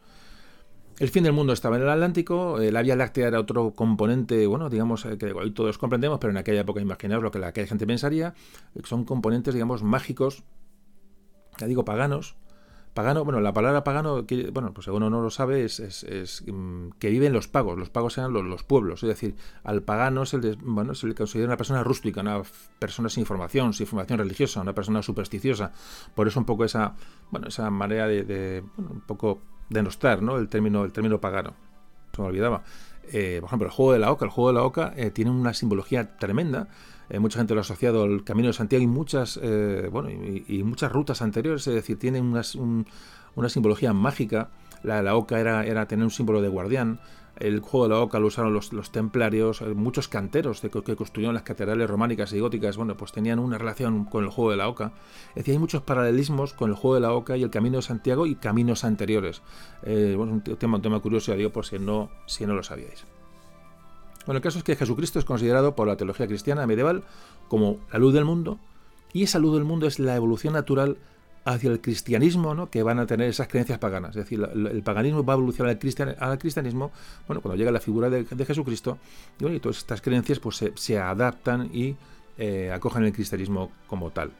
[0.99, 4.47] El fin del mundo estaba en el Atlántico, eh, la Vía Láctea era otro componente,
[4.47, 7.51] bueno, digamos, eh, que hoy todos comprendemos, pero en aquella época imaginaos lo que la,
[7.51, 8.33] gente pensaría,
[8.83, 10.43] son componentes, digamos, mágicos,
[11.59, 12.35] ya digo, paganos.
[12.95, 17.11] Pagano, bueno, la palabra pagano, que, bueno, pues según uno lo sabe, es, um, que
[17.11, 17.77] viven los pagos.
[17.77, 19.03] Los pagos eran los, los, pueblos.
[19.03, 22.41] Es decir, al pagano se le, bueno, se le considera una persona rústica, una
[22.79, 25.73] persona sin información, sin información religiosa, una persona supersticiosa.
[26.15, 26.95] Por eso un poco esa,
[27.29, 30.37] bueno, esa manera de, un poco denostar ¿no?
[30.37, 31.53] el, término, el término pagano.
[32.15, 32.63] Se me olvidaba.
[33.11, 34.25] Eh, por ejemplo, el juego de la oca.
[34.25, 36.67] El juego de la oca eh, tiene una simbología tremenda.
[37.09, 39.39] eh, mucha gente lo ha asociado al Camino de Santiago y muchas,
[39.91, 42.41] bueno, y, muchas rutas anteriores, es decir, tiene una,
[43.35, 44.49] una simbología mágica.
[44.83, 46.99] La, la oca era, era tener un símbolo de guardián,
[47.39, 51.33] el juego de la oca lo usaron los, los templarios, eh, muchos canteros que construyeron
[51.33, 54.67] las catedrales románicas y góticas, bueno, pues tenían una relación con el juego de la
[54.67, 54.93] oca.
[55.29, 57.83] Es decir, hay muchos paralelismos con el juego de la oca y el Camino de
[57.83, 59.41] Santiago y caminos anteriores.
[59.83, 63.05] Eh, un tema, un tema curioso, digo, por si no, si no lo sabíais.
[64.25, 67.03] Bueno, el caso es que Jesucristo es considerado por la teología cristiana medieval
[67.47, 68.59] como la luz del mundo,
[69.13, 70.97] y esa luz del mundo es la evolución natural
[71.47, 72.69] hacia el cristianismo, ¿no?
[72.69, 74.09] que van a tener esas creencias paganas.
[74.11, 75.71] Es decir, el paganismo va a evolucionar
[76.19, 76.91] al, cristianismo,
[77.25, 78.97] bueno, cuando llega la figura de, Jesucristo,
[79.39, 81.95] y, todas estas creencias pues, se, adaptan y
[82.37, 84.31] eh, acogen el cristianismo como tal.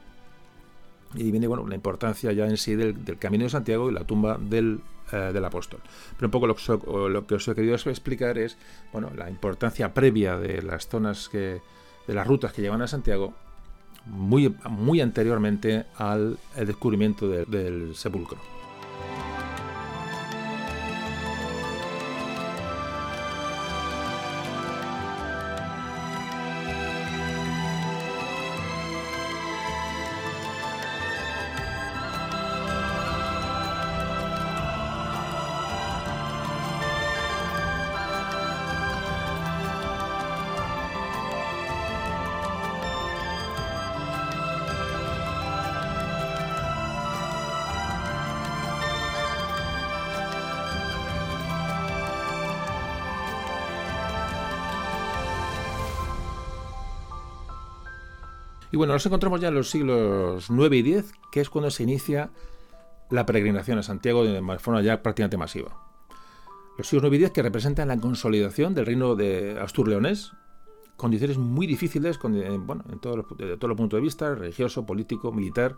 [1.14, 4.36] Y viene bueno, la importancia ya en sí del, camino de Santiago y la tumba
[4.38, 5.80] del, eh, del apóstol.
[6.14, 8.58] Pero un poco lo, lo, que os he querido explicar es
[8.92, 11.62] bueno, la importancia previa de las zonas que,
[12.06, 13.32] de las rutas que llevan a Santiago
[14.08, 18.57] muy, muy anteriormente al descubrimiento del sepulcro.
[58.78, 62.30] Bueno, nos encontramos ya en los siglos 9 y 10, que es cuando se inicia
[63.10, 65.76] la peregrinación a Santiago de forma ya prácticamente masiva.
[66.78, 70.32] Los siglos 9 y 10 que representan la consolidación del reino de Astur-Leonés,
[70.96, 75.32] condiciones muy difíciles eh, bueno, en todo, de todos los puntos de vista, religioso, político,
[75.32, 75.76] militar.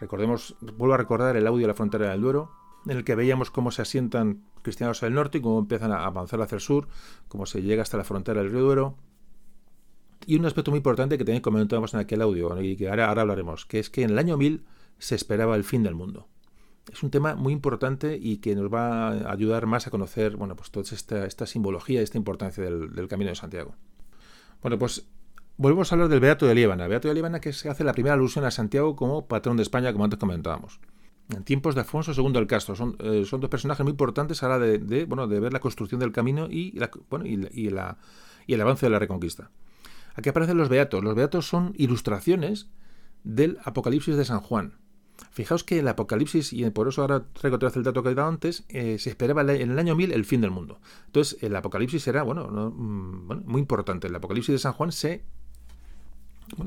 [0.00, 2.50] Recordemos, vuelvo a recordar el audio de la frontera del Duero,
[2.86, 6.40] en el que veíamos cómo se asientan cristianos al norte y cómo empiezan a avanzar
[6.42, 6.88] hacia el sur,
[7.28, 8.96] cómo se llega hasta la frontera del río Duero,
[10.26, 13.64] y un aspecto muy importante que también comentábamos en aquel audio y que ahora, hablaremos,
[13.64, 14.64] que es que en el año 1000
[14.98, 16.26] se esperaba el fin del mundo.
[16.92, 20.56] Es un tema muy importante y que nos va a ayudar más a conocer bueno,
[20.56, 20.84] pues toda
[21.26, 23.74] esta, simbología y esta importancia del, Camino de Santiago.
[24.62, 25.06] Bueno, pues
[25.56, 26.86] volvemos a hablar del Beato de Líbana.
[26.86, 29.92] Beato de Líbana que se hace la primera alusión a Santiago como patrón de España,
[29.92, 30.80] como antes comentábamos.
[31.34, 32.76] En tiempos de Alfonso II el Castro.
[32.76, 36.00] Son, eh, son dos personajes muy importantes a la de, bueno, de ver la construcción
[36.00, 37.36] del camino y, la, bueno, y,
[37.70, 37.98] la,
[38.46, 39.50] y el avance de la reconquista.
[40.16, 41.04] Aquí aparecen los beatos.
[41.04, 42.68] Los beatos son ilustraciones
[43.22, 44.78] del Apocalipsis de San Juan.
[45.30, 48.14] Fijaos que el Apocalipsis, y por eso ahora traigo otra vez el dato que he
[48.14, 50.80] dado antes, eh, se esperaba en el año 1000 el fin del mundo.
[51.06, 54.06] Entonces, el Apocalipsis era, bueno, mm, muy importante.
[54.06, 55.22] El Apocalipsis de San Juan se,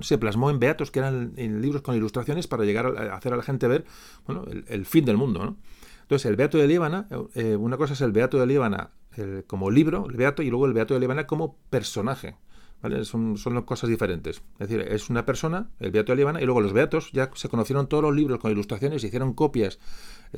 [0.02, 3.44] se plasmó en beatos, que eran libros con ilustraciones para llegar a, hacer a la
[3.44, 3.86] gente ver
[4.26, 5.56] bueno, el, fin del mundo.
[6.04, 8.92] Entonces, el Beato de Líbana, eh, una cosa es el Beato de Líbana
[9.48, 12.36] como libro, el Beato, y luego el Beato de Líbana como personaje.
[13.04, 14.42] Son, son cosas diferentes.
[14.58, 17.50] Es decir, es una persona, el Beato de Líbana, y luego los Beatos ya se
[17.50, 19.80] conocieron todos los libros con ilustraciones, se hicieron copias.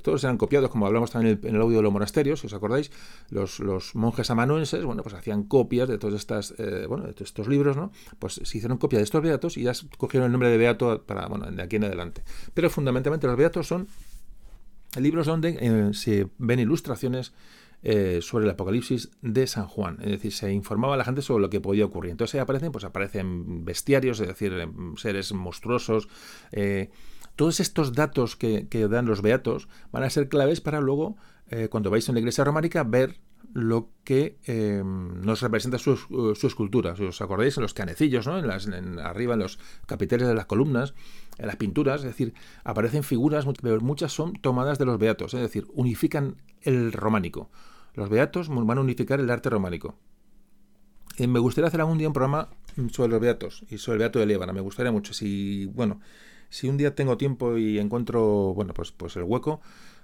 [0.01, 2.91] Todos eran copiados, como hablamos también en el, audio de los monasterios, si os acordáis.
[3.29, 7.47] Los, los monjes amanuenses, bueno, pues hacían copias de todos estas, eh, bueno, de estos
[7.47, 7.91] libros, ¿no?
[8.17, 11.27] Pues se hicieron copias de estos Beatos y ya cogieron el nombre de Beato para,
[11.27, 12.23] bueno, de aquí en adelante.
[12.53, 13.87] Pero fundamentalmente los Beatos son
[14.99, 17.33] libros donde eh, se ven ilustraciones
[17.83, 19.97] eh, sobre el apocalipsis de San Juan.
[20.01, 22.11] Es decir, se informaba a la gente sobre lo que podía ocurrir.
[22.11, 26.07] Entonces aparecen, pues aparecen bestiarios, es decir, em, seres monstruosos.
[26.51, 26.91] Eh,
[27.35, 31.17] todos estos datos que, dan los beatos van a ser claves para luego,
[31.49, 33.19] eh, cuando vais a la iglesia románica, ver
[33.53, 35.93] lo que em, nos representa su,
[36.43, 36.95] escultura.
[36.95, 38.37] Si os acordáis, en los canecillos, ¿no?
[38.37, 38.67] en las,
[39.03, 40.93] arriba, en los capiteles de las columnas,
[41.39, 45.41] en las pinturas, es decir, aparecen figuras, pero muchas son tomadas de los beatos, es
[45.41, 47.49] decir, unifican el románico.
[47.93, 49.95] Los beatos van a unificar el arte románico.
[51.17, 52.49] Y me gustaría hacer algún día un programa
[52.91, 54.53] sobre los beatos y sobre el beato de Líbana.
[54.53, 55.13] Me gustaría mucho.
[55.13, 55.99] Si, bueno,
[56.49, 59.61] si un día tengo tiempo y encuentro, bueno, pues, pues el hueco,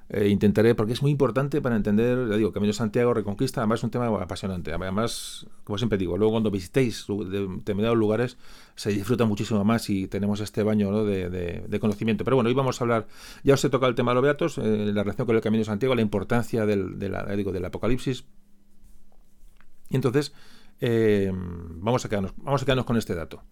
[0.09, 3.81] eh, intentaré, porque es muy importante para entender, ya digo, Camino de Santiago, Reconquista, además
[3.81, 4.71] es un tema apasionante.
[4.71, 8.37] Además, como siempre digo, luego cuando visitéis determinados lugares
[8.75, 12.23] se disfruta muchísimo más y tenemos este baño de, conocimiento.
[12.23, 13.07] Pero bueno, hoy vamos a hablar,
[13.43, 15.61] ya os he tocado el tema de los beatos, eh, la relación con el Camino
[15.61, 18.23] de Santiago, la importancia del, de la, digo, del Apocalipsis.
[19.89, 20.33] Y entonces,
[20.79, 23.43] eh, vamos, a quedarnos, vamos a quedarnos con este dato.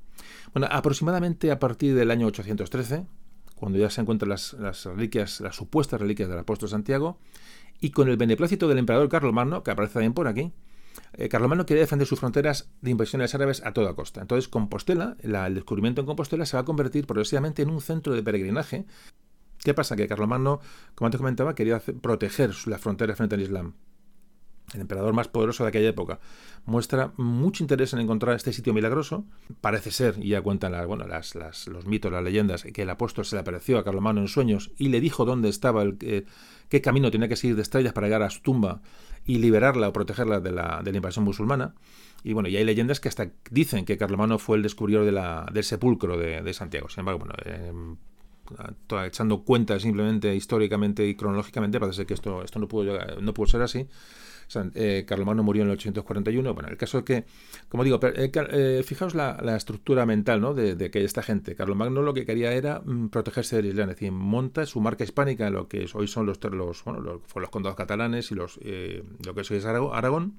[0.53, 3.05] Bueno, aproximadamente a partir del año 813,
[3.55, 7.19] cuando ya se encuentran las, reliquias, las supuestas reliquias del apóstol Santiago,
[7.79, 10.53] y con el beneplácito del emperador Carlos Magno, que aparece también por aquí,
[11.13, 14.21] eh, Carlomagno quería defender sus fronteras de invasiones árabes a toda costa.
[14.21, 18.23] Entonces, Compostela, el descubrimiento en Compostela, se va a convertir progresivamente en un centro de
[18.23, 18.85] peregrinaje.
[19.59, 19.95] ¿Qué pasa?
[19.95, 20.61] Que Carlomagno,
[20.93, 23.73] como antes comentaba, quería proteger las fronteras frente al Islam
[24.75, 26.19] el emperador más poderoso de aquella época,
[26.65, 29.25] muestra mucho interés en encontrar este sitio milagroso.
[29.61, 33.35] Parece ser, y ya cuentan bueno, las, los mitos, las leyendas, que el apóstol se
[33.35, 36.25] le apareció a Carlomagno en sueños y le dijo dónde estaba, el, eh,
[36.69, 38.81] qué camino tenía que seguir de estrellas para llegar a su tumba
[39.25, 41.73] y liberarla o protegerla de la, de la invasión musulmana.
[42.23, 45.47] Y bueno, y hay leyendas que hasta dicen que Carlomagno fue el descubridor de la,
[45.51, 46.89] del sepulcro de, Santiago.
[46.89, 47.97] Sin embargo, bueno, em,
[49.05, 53.47] echando cuentas simplemente históricamente y cronológicamente, parece ser que esto, esto no, pudo no pudo
[53.47, 53.87] ser así.
[54.75, 56.53] Eh, Carlomagno murió en el 841.
[56.53, 57.25] Bueno, el caso es que,
[57.69, 60.53] como digo, eh, eh, fijaos la, estructura mental ¿no?
[60.53, 61.55] de, que esta gente.
[61.55, 65.49] Carlomagno lo que quería era mm, protegerse del Islam, es decir, monta su marca hispánica
[65.49, 66.39] lo que hoy son los,
[66.83, 70.35] bueno, los, los condados catalanes y los, lo que hoy es Aragón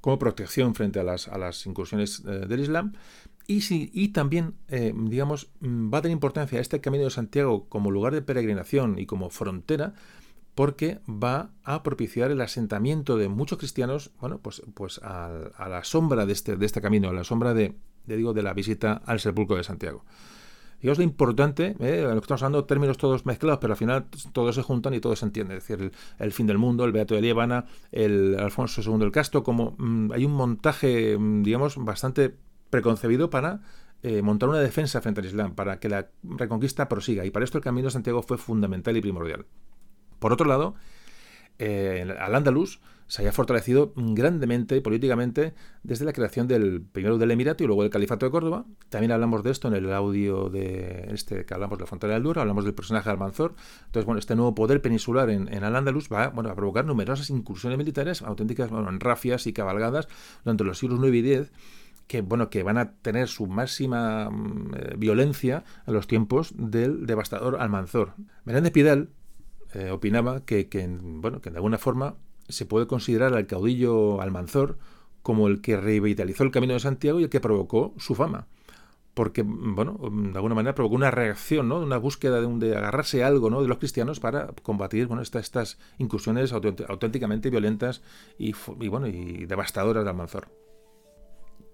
[0.00, 2.92] como protección frente a las, incursiones del Islam.
[3.48, 7.90] Y, sí, y también, digamos, mm, va a tener importancia este Camino de Santiago como
[7.90, 9.94] lugar de peregrinación y como frontera
[10.56, 15.30] porque va a propiciar el asentamiento de muchos cristianos, bueno, pues, pues a,
[15.68, 19.02] la sombra de este, de este camino, a la sombra de, digo, de la visita
[19.04, 20.04] al sepulcro de Santiago.
[20.80, 24.54] Es lo importante, eh, lo que estamos hablando, términos todos mezclados, pero al final todos
[24.54, 25.58] se juntan y todo se entiende.
[25.58, 29.42] Es decir, el, fin del mundo, el Beato de Liébana, el Alfonso II el Casto,
[29.42, 32.34] como mm, hay un montaje, mm, digamos, bastante
[32.70, 33.60] preconcebido para
[34.02, 37.26] eh, montar una defensa frente al Islam, para que la reconquista prosiga.
[37.26, 39.44] Y para esto el camino de Santiago fue fundamental y primordial.
[40.26, 40.74] Por otro lado,
[41.60, 47.62] eh, al Andalus se haya fortalecido grandemente políticamente desde la creación del primero del Emirato
[47.62, 48.64] y luego del Califato de Córdoba.
[48.88, 52.24] También hablamos de esto en el audio de este que hablamos de la frontera del
[52.24, 53.54] Duero, hablamos del personaje de Almanzor.
[53.84, 57.30] Entonces, bueno, este nuevo poder peninsular en, en al Andalus va bueno, a provocar numerosas
[57.30, 60.08] incursiones militares, auténticas bueno, en rafias y cabalgadas
[60.42, 61.52] durante los siglos 9 y X
[62.06, 67.06] que bueno que van a tener su máxima mm, eh, violencia en los tiempos del
[67.06, 68.14] devastador Almanzor.
[68.44, 69.10] Menéndez Pidal
[69.76, 70.66] eh, opinaba que,
[71.00, 72.16] bueno, que de alguna forma
[72.48, 74.78] se puede considerar al caudillo Almanzor
[75.22, 78.46] como el que revitalizó el Camino de Santiago y el que provocó su fama.
[79.12, 81.80] Porque, bueno, de alguna manera provocó una reacción, ¿no?
[81.80, 83.60] Una búsqueda de, un, de agarrarse algo, ¿no?
[83.60, 88.02] De los cristianos para combatir, bueno, estas, estas incursiones auténticamente violentas
[88.38, 90.65] y, y, bueno, y devastadoras de Almanzor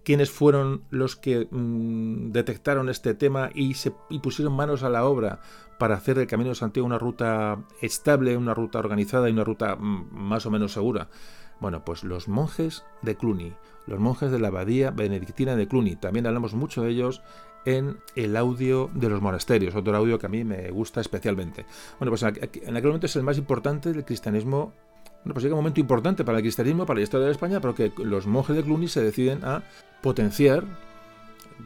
[0.05, 3.75] quiénes fueron los que mm, detectaron este tema y,
[4.21, 5.41] pusieron manos a la obra
[5.79, 9.77] para hacer del Camino de Santiago una ruta estable, una ruta organizada y una ruta
[9.77, 11.09] mm, más o menos segura.
[11.61, 13.53] Bueno, pues los monjes de Cluny,
[13.87, 17.23] los monjes de la abadía benedictina de Cluny, también hablamos mucho de ellos
[17.65, 21.65] en el audio de los monasterios, otro audio que a mí me gusta especialmente.
[22.01, 24.73] Bueno, pues en aquel momento es el más importante del cristianismo
[25.25, 27.93] bueno, pues llega un momento importante para el cristianismo, para la historia de España, porque
[27.99, 29.63] los monjes de Cluny se deciden a
[30.01, 30.65] potenciar.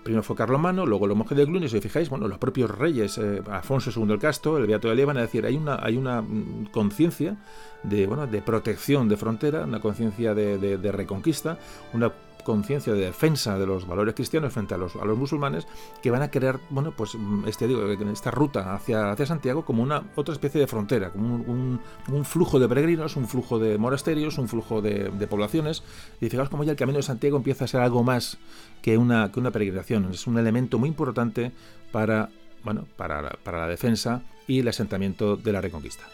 [0.02, 3.16] Primero fue Carlomagno, luego los monjes de Cluny, si os fijáis, bueno, los propios reyes,
[3.16, 6.20] eh, Afonso II el Casto, el Beato de Levan, es decir, hay una, hay una
[6.20, 7.36] mm, conciencia
[7.82, 11.58] de, bueno, de protección de frontera, una conciencia de, de reconquista,
[11.94, 12.12] una
[12.46, 15.66] conciencia de defensa de los valores cristianos frente a los, a los musulmanes
[16.00, 20.04] que van a crear, bueno, pues este, digo, esta ruta hacia, hacia Santiago como una
[20.14, 24.46] otra especie de frontera, como un, un, flujo de peregrinos, un flujo de monasterios, un
[24.46, 25.82] flujo de, de, poblaciones.
[26.20, 28.38] Y fijaos cómo ya el camino de Santiago empieza a ser algo más
[28.80, 30.08] que una, que una peregrinación.
[30.12, 31.50] Es un elemento muy importante
[31.90, 32.30] para,
[32.62, 36.04] bueno, para, para la defensa y el asentamiento de la reconquista.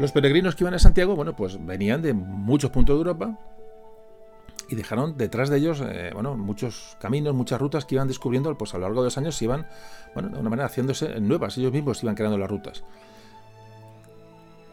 [0.00, 3.38] Los peregrinos que iban a Santiago, bueno, pues venían de muchos puntos de Europa
[4.70, 8.72] y dejaron detrás de ellos, eh, bueno, muchos caminos, muchas rutas que iban descubriendo, pues
[8.72, 9.66] a lo largo de los años se iban,
[10.14, 12.82] bueno, de una manera haciéndose nuevas, ellos mismos iban creando las rutas.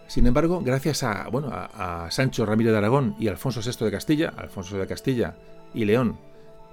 [0.08, 4.34] Sin embargo, gracias a, bueno, a, Sancho Ramírez de Aragón y Alfonso VI de Castilla,
[4.38, 5.36] Alfonso de Castilla
[5.74, 6.18] y León,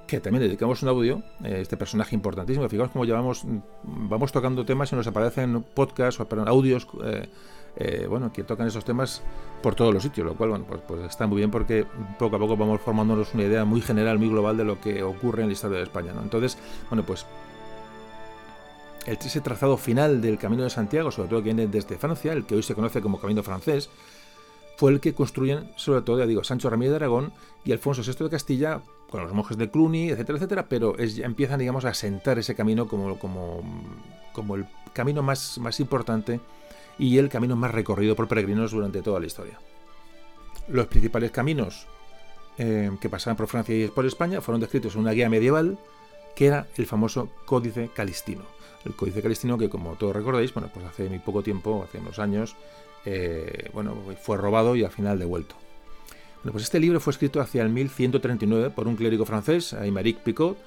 [0.06, 3.42] que también dedicamos un audio, eh, este personaje importantísimo, fijaos cómo llevamos,
[3.82, 7.28] vamos tocando temas y nos aparecen podcasts o audios eh,
[7.76, 9.22] eh, bueno, que tocan esos temas
[9.62, 11.86] por todos los sitios, lo cual bueno, pues, pues, está muy bien porque
[12.18, 15.42] poco a poco vamos formándonos una idea muy general, muy global de lo que ocurre
[15.42, 16.12] en la historia de España.
[16.12, 16.22] ¿no?
[16.22, 16.56] Entonces,
[16.88, 17.26] bueno, pues
[19.06, 22.54] ese trazado final del Camino de Santiago, sobre todo que viene desde Francia, el que
[22.54, 23.90] hoy se conoce como Camino francés,
[24.76, 27.32] fue el que construyen, sobre todo, ya digo, Sancho Ramírez de Aragón
[27.64, 31.84] y Alfonso VI de Castilla, con los monjes de Cluny, etcétera, etcétera, pero empiezan, digamos,
[31.84, 33.62] a sentar ese camino como,
[34.56, 36.40] el camino más importante
[36.98, 39.58] y el camino más recorrido por peregrinos durante toda la historia.
[40.68, 41.86] Los principales caminos
[42.58, 45.78] eh, que pasaban por Francia y por España fueron descritos en una guía medieval
[46.34, 48.42] que era el famoso Códice Calistino.
[48.84, 52.18] El Códice Calistino que, como todos recordáis, bueno, pues hace muy poco tiempo, hace unos
[52.18, 52.56] años,
[53.04, 55.54] eh, bueno, fue robado y al final devuelto.
[56.42, 60.58] Bueno, pues este libro fue escrito hacia el 1139 por un clérigo francés, Aymeric Picot,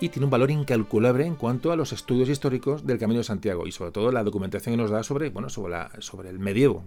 [0.00, 3.66] y tiene un valor incalculable en cuanto a los estudios históricos del Camino de Santiago
[3.66, 6.84] y sobre todo la documentación que nos da sobre, bueno, sobre, el medievo.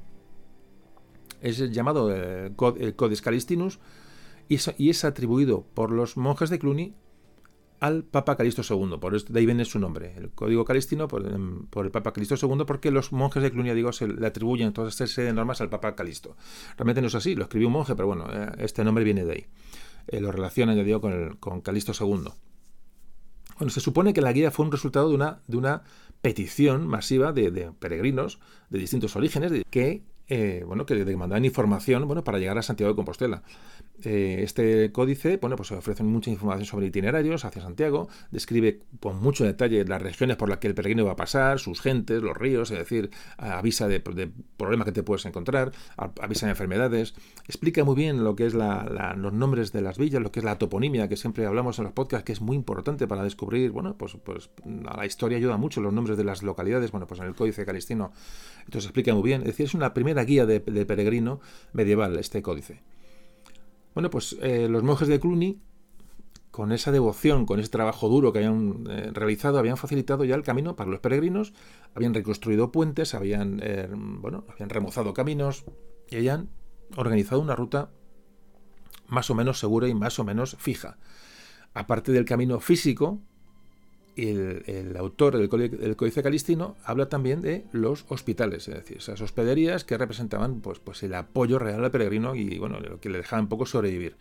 [1.42, 3.80] Es llamado eh, Codex Calistinus
[4.50, 6.96] y es, atribuido por los monjes de Cluny
[7.80, 11.68] al Papa Calisto II, por de ahí viene su nombre, el Código Calistino por, em,
[11.76, 15.12] el Papa Calisto II, porque los monjes de Cluny, digo, se le atribuyen todas estas
[15.12, 16.36] serie de normas al Papa Calisto.
[16.76, 19.32] Realmente no es así, lo escribió un monje, pero bueno, eh, este nombre viene de
[19.32, 19.46] ahí.
[20.08, 21.38] Eh, lo relaciona, ya digo, con, el,
[21.78, 22.32] II.
[23.58, 25.82] Bueno, se supone que la guía fue un resultado de una, de una
[26.22, 28.40] petición masiva de, peregrinos
[28.70, 30.96] de distintos orígenes que, eh, bueno, que
[31.46, 33.44] información bueno, para llegar a Santiago de Compostela.
[34.04, 39.44] Eh, este códice bueno, pues ofrece mucha información sobre itinerarios hacia Santiago, describe con mucho
[39.44, 42.70] detalle las regiones por las que el peregrino va a pasar, sus gentes, los ríos,
[42.72, 47.16] es decir, avisa de, problemas que te puedes encontrar, avisa de enfermedades,
[47.48, 50.60] explica muy bien lo que es los nombres de las villas, lo que es la
[50.60, 54.16] toponimia, que siempre hablamos en los podcasts, que es muy importante para descubrir, bueno, pues,
[54.24, 54.52] pues
[54.86, 57.66] a la historia ayuda mucho los nombres de las localidades, bueno, pues en el códice
[57.66, 58.12] calistino,
[58.60, 61.40] entonces explica muy bien, es decir, es una primera guía de peregrino
[61.74, 62.82] medieval este códice.
[63.98, 65.60] Bueno, pues eh, los monjes de Cluny,
[66.52, 70.44] con esa devoción, con ese trabajo duro que habían eh, realizado, habían facilitado ya el
[70.44, 71.52] camino para los peregrinos,
[71.96, 75.66] habían reconstruido puentes, habían, eh, bueno, habían remozado caminos
[76.12, 76.48] y habían
[76.96, 77.90] organizado una ruta
[79.08, 81.00] más o menos segura y más o menos fija.
[81.74, 83.20] Aparte del camino físico,
[84.18, 89.98] el, autor del, Códice Calistino habla también de los hospitales, es decir, esas hospederías que
[89.98, 93.50] representaban pues, pues el apoyo real al peregrino y bueno, lo que le dejaba un
[93.50, 94.16] poco sobrevivir.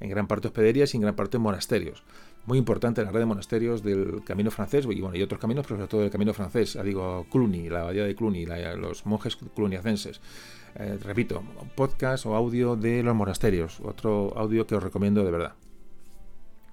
[0.00, 2.02] En gran parte hospederías y en gran parte monasterios.
[2.44, 5.76] Muy importante la red de monasterios del camino francés y, bueno, y otros caminos, pero
[5.76, 6.76] sobre todo del camino francés.
[6.84, 8.46] digo, Cluny, la abadía de Cluny,
[8.76, 10.20] los monjes cluniacenses.
[10.74, 11.42] Eh, repito,
[11.76, 15.54] podcast o audio de los monasterios, otro audio que os recomiendo de verdad.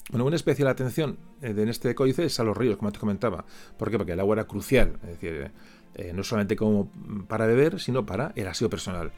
[0.10, 3.46] Bueno, una especial atención eh, en este códice es a los ríos, como te comentaba.
[3.78, 3.98] ¿Por qué?
[3.98, 5.52] Porque el agua era crucial, es decir,
[5.96, 6.92] eh, no solamente como
[7.28, 9.12] para beber, sino para el aseo personal.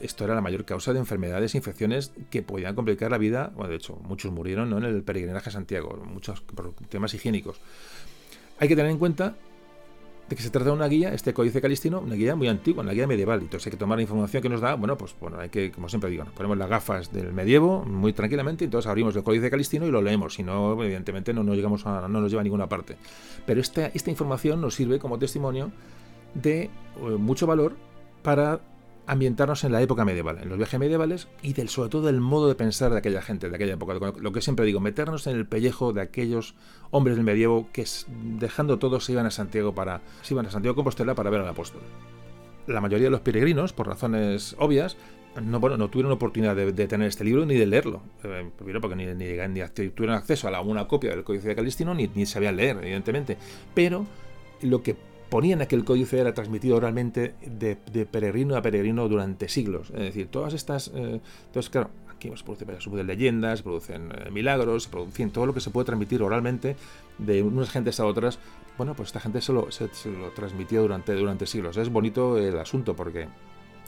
[0.00, 3.52] esto era la mayor causa de enfermedades e infecciones que podían complicar la vida.
[3.54, 7.60] Bueno, de hecho, muchos murieron en el peregrinaje a Santiago, muchos por temas higiénicos.
[8.58, 9.36] Hay que tener en cuenta
[10.28, 12.92] de que se trata de una guía, este códice calistino, una guía muy antigua, una
[12.92, 13.40] guía medieval.
[13.40, 15.88] Entonces hay que tomar la información que nos da, bueno, pues bueno, hay que, como
[15.88, 19.90] siempre digo, ponemos las gafas del medievo muy tranquilamente, entonces abrimos el códice calistino y
[19.90, 22.96] lo leemos, si no, evidentemente no, llegamos a, no nos lleva a ninguna parte.
[23.46, 25.72] Pero esta, esta información nos sirve como testimonio
[26.34, 26.70] de eh,
[27.18, 27.76] mucho valor
[28.22, 28.60] para
[29.08, 32.46] ambientarnos en la época medieval, en los viajes medievales y del, sobre todo del modo
[32.46, 33.94] de pensar de aquella gente, de aquella época.
[34.20, 36.54] Lo que siempre digo, meternos en el pellejo de aquellos
[36.90, 37.86] hombres del medievo que
[38.38, 41.48] dejando todo se iban a Santiago para se iban a Santiago Compostela para ver al
[41.48, 41.80] apóstol.
[42.66, 44.98] La mayoría de los peregrinos, por razones obvias,
[45.42, 48.02] no, bueno, no tuvieron oportunidad de, tener este libro ni de leerlo.
[48.24, 51.94] Eh, porque ni, ni, ni, tuvieron acceso a la, una copia del Códice de Calistino
[51.94, 53.38] ni, ni sabían leer, evidentemente.
[53.74, 54.04] Pero
[54.60, 54.96] lo que
[55.28, 57.76] ponían aquel códice era transmitido oralmente de,
[58.06, 59.90] peregrino a peregrino durante siglos.
[59.90, 60.88] Es decir, todas estas.
[60.94, 65.54] Eh, entonces, claro, aquí se producen leyendas, se producen eh, milagros, se producen todo lo
[65.54, 66.76] que se puede transmitir oralmente
[67.18, 68.38] de unas gentes a otras.
[68.76, 71.76] Bueno, pues esta gente se lo, se, lo transmitió durante, durante siglos.
[71.76, 73.28] Es bonito el asunto porque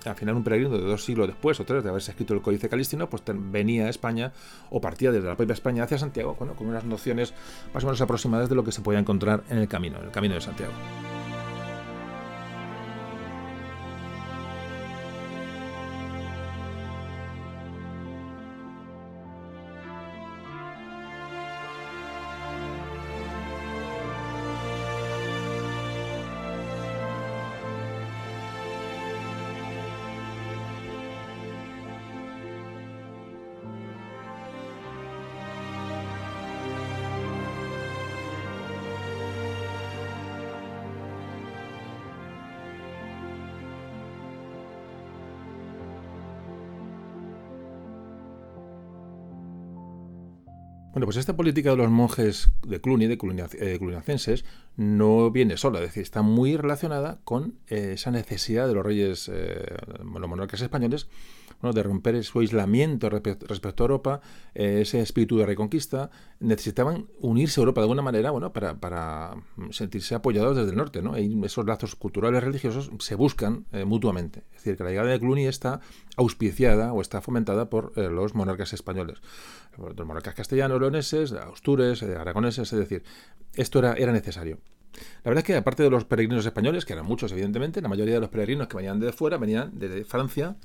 [0.05, 2.69] al final un peregrino de dos siglos después o tres de haberse escrito el Códice
[2.69, 4.33] Calistino, pues venía a España
[4.71, 7.35] o partía desde la propia España hacia Santiago, bueno, con unas nociones
[7.75, 10.11] más o menos aproximadas de lo que se podía encontrar en el camino, en el
[10.11, 10.73] camino de Santiago.
[51.01, 54.45] Bueno, pues esta política de los monjes de Cluny, de eh, cluniacenses,
[54.77, 59.31] no viene sola, es decir, está muy relacionada con eh, esa necesidad de los reyes,
[59.33, 59.65] eh,
[60.05, 61.09] los monarcas españoles,
[61.63, 64.21] de romper su aislamiento respecto a Europa,
[64.55, 66.11] ese espíritu de reconquista.
[66.41, 69.37] Necesitaban unirse a Europa de alguna manera, bueno, para,
[69.71, 71.19] sentirse apoyados desde el norte, ¿no?
[71.19, 74.45] Y esos lazos culturales religiosos se buscan mutuamente.
[74.53, 75.81] Es decir, que la llegada de Cluny está
[76.17, 79.19] auspiciada o está fomentada por los monarcas españoles,
[79.77, 83.05] los monarcas castellanos leoneses, astures, aragoneses, es decir,
[83.55, 84.59] esto era, era necesario.
[85.23, 88.15] La verdad es que aparte de los peregrinos españoles, que eran muchos evidentemente, la mayoría
[88.15, 90.57] de los peregrinos que venían de fuera venían de Francia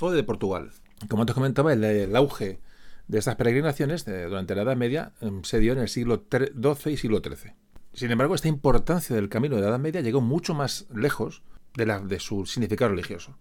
[0.00, 0.70] o de Portugal.
[1.08, 2.60] Como antes comentaba, el, auge
[3.08, 6.96] de estas peregrinaciones durante la Edad Media em, se dio en el siglo XII y
[6.96, 7.52] siglo XIII.
[7.92, 11.42] Sin embargo, esta importancia del camino de la Edad Media llegó mucho más lejos
[11.74, 13.36] de, la, de su significado religioso.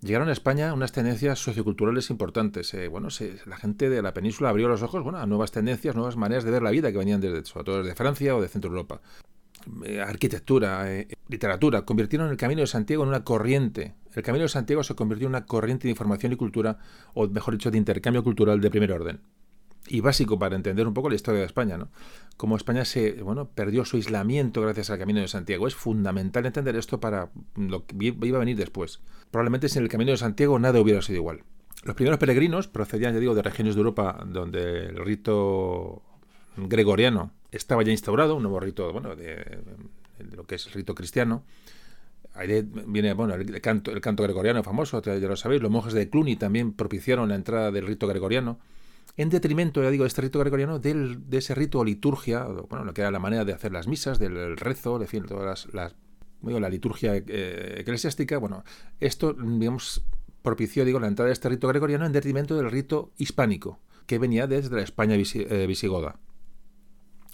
[0.00, 2.74] Llegaron a España unas tendencias socioculturales importantes.
[2.74, 3.08] Eh, bueno,
[3.46, 6.62] la gente de la península abrió los ojos a nuevas tendencias, nuevas maneras de ver
[6.62, 9.00] la vida que venían desde, desde Francia o de Centro Europa.
[9.84, 13.94] Eh, arquitectura, eh, literatura, convirtieron el Camino de Santiago en una corriente.
[14.14, 16.78] El Camino de Santiago se convirtió en una corriente de información y cultura,
[17.14, 19.20] o mejor dicho, de intercambio cultural de primer orden
[19.88, 21.88] y básico para entender un poco la historia de España, ¿no?
[22.36, 25.66] Cómo España se, bueno, perdió su aislamiento gracias al Camino de Santiago.
[25.66, 29.00] Es fundamental entender esto para lo que iba a venir después.
[29.30, 31.42] Probablemente sin el Camino de Santiago nada hubiera sido igual.
[31.84, 36.02] Los primeros peregrinos procedían, ya digo, de regiones de Europa donde el rito
[36.56, 39.58] gregoriano estaba ya instaurado, un nuevo rito, bueno, de,
[40.34, 41.44] lo que es el rito cristiano.
[42.34, 45.60] Ahí viene, bueno, el canto, el canto gregoriano famoso, ya lo sabéis.
[45.60, 48.58] Los monjes de Cluny también propiciaron la entrada del rito gregoriano
[49.16, 52.94] en detrimento, ya digo, de este rito gregoriano, del, de ese rito liturgia, bueno, lo
[52.94, 55.94] que era la manera de hacer las misas, del rezo, de decir, todas las,
[56.42, 58.64] la liturgia eh, eclesiástica, bueno,
[59.00, 60.02] esto, digamos,
[60.40, 64.46] propició, digo, la entrada de este rito gregoriano en detrimento del rito hispánico, que venía
[64.46, 66.18] desde la España eh, visigoda.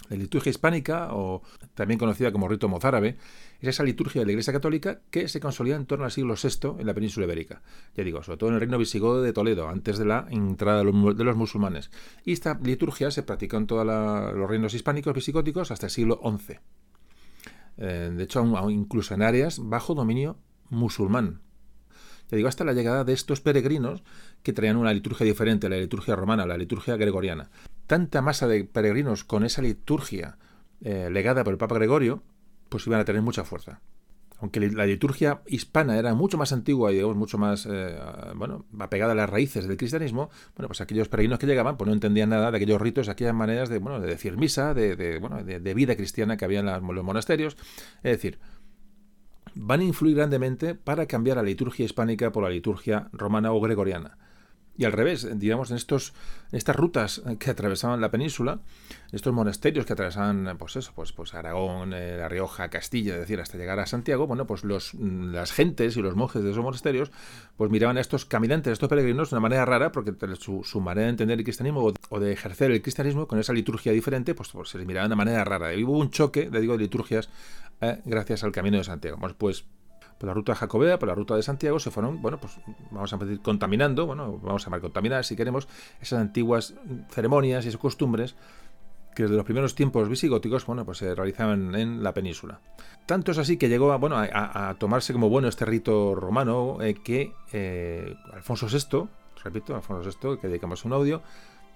[0.09, 1.43] La liturgia hispánica, o
[1.75, 3.17] también conocida como rito mozárabe,
[3.61, 6.79] es esa liturgia de la Iglesia Católica que se consolida en torno al siglo VI
[6.79, 7.61] en la península ibérica.
[7.95, 11.23] Ya digo, sobre todo en el reino visigodo de Toledo, antes de la entrada de
[11.23, 11.91] los, musulmanes.
[12.25, 16.55] Y esta liturgia se practicó en todos los reinos hispánicos visigóticos hasta el siglo XI.
[17.77, 20.37] Eh, de hecho, incluso en áreas bajo dominio
[20.69, 21.41] musulmán.
[22.31, 24.03] Ya digo, hasta la llegada de estos peregrinos
[24.43, 27.49] que traían una liturgia diferente la liturgia romana, la liturgia gregoriana
[27.89, 30.37] tanta masa de peregrinos con esa liturgia
[30.81, 32.21] eh, legada por el Papa Gregorio,
[32.69, 33.81] pues iban a tener mucha fuerza.
[34.37, 37.97] Aunque la liturgia hispana era mucho más antigua y digamos, mucho más eh,
[38.35, 41.93] bueno, apegada a las raíces del cristianismo, bueno, pues aquellos peregrinos que llegaban pues no
[41.93, 45.73] entendían nada de aquellos ritos, aquellas maneras de, bueno, de decir misa, de, bueno, de,
[45.73, 47.57] vida cristiana que había en los monasterios.
[48.03, 48.37] Es decir,
[49.55, 54.19] van a influir grandemente para cambiar la liturgia hispánica por la liturgia romana o gregoriana.
[54.79, 56.13] Y al revés, digamos, en estos,
[56.53, 58.61] estas rutas que atravesaban la península,
[59.11, 63.41] estos monasterios que atravesaban, pues eso, pues, pues Aragón, eh, La Rioja, Castilla, es decir,
[63.41, 67.11] hasta llegar a Santiago, bueno, pues los, las gentes y los monjes de esos monasterios,
[67.57, 71.07] pues miraban a estos caminantes, a estos peregrinos de una manera rara, porque su, manera
[71.07, 74.69] de entender el cristianismo o de ejercer el cristianismo con esa liturgia diferente, pues, pues
[74.69, 75.73] se les miraban de manera rara.
[75.73, 77.27] Y hubo un choque, le digo, de liturgias
[77.81, 79.17] eh, gracias al camino de Santiago.
[79.37, 79.65] pues
[80.19, 82.59] por la ruta jacobea, por la ruta de Santiago, se fueron, bueno, pues
[82.91, 85.67] vamos a decir, contaminando, bueno, vamos a llamar contaminar si queremos,
[86.01, 86.75] esas antiguas
[87.09, 88.35] ceremonias y esas costumbres
[89.15, 92.59] que desde los primeros tiempos visigóticos, bueno, pues se realizaban en la península.
[93.05, 96.93] Tanto es así que llegó a, bueno, a, tomarse como bueno este rito romano eh,
[96.93, 99.09] que eh, Alfonso VI,
[99.43, 101.21] repito, Alfonso VI, que dedicamos un audio,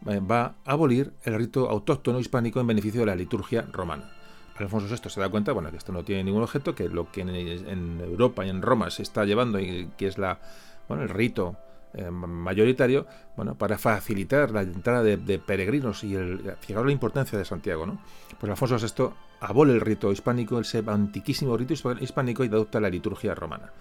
[0.08, 4.23] eh, va a abolir el rito autóctono hispánico en beneficio de la liturgia romana.
[4.58, 7.22] Alfonso VI se da cuenta, bueno, que esto no tiene ningún objeto, que lo que
[7.22, 11.58] en, Europa y en Roma se está llevando y que es el rito
[11.96, 17.46] eh, mayoritario, bueno, para facilitar la entrada de, peregrinos y el, fijaros la importancia de
[17.46, 18.00] Santiago, ¿no?
[18.40, 23.36] Pues Alfonso VI abole el rito hispánico, el antiquísimo rito hispánico y adopta la liturgia
[23.36, 23.72] romana.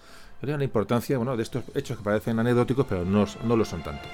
[0.43, 4.09] La importancia, bueno, de estos hechos que parecen anecdóticos, pero no, no lo son tanto.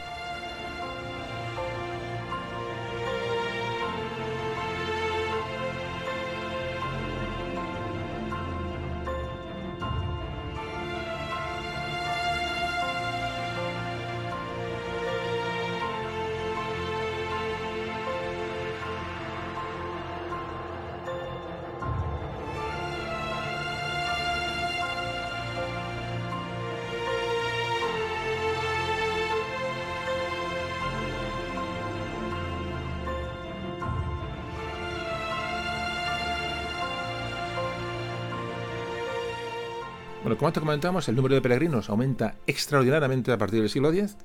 [40.36, 44.16] Como antes comentamos, el número de peregrinos aumenta extraordinariamente a partir del siglo X,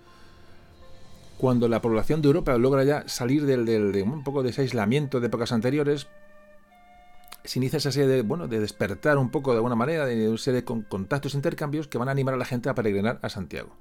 [1.38, 5.20] cuando la población de Europa logra ya salir del, de un poco de ese aislamiento
[5.20, 6.08] de épocas anteriores,
[7.44, 10.38] se inicia esa serie de, bueno, de despertar un poco de alguna manera, de una
[10.38, 13.76] serie de contactos, intercambios que van a animar a la gente a peregrinar a Santiago.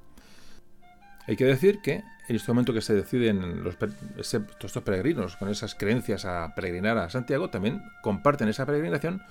[1.27, 3.77] Hay que decir que en este momento que se deciden los,
[4.19, 9.23] estos peregrinos con esas creencias a peregrinar a Santiago, también comparten esa peregrinación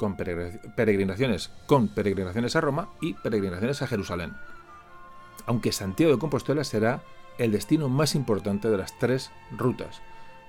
[0.00, 4.32] con peregrinaciones, con peregrinaciones a Roma y peregrinaciones a Jerusalén.
[5.44, 7.02] Aunque Santiago de Compostela será
[7.36, 10.00] el destino más importante de las tres rutas.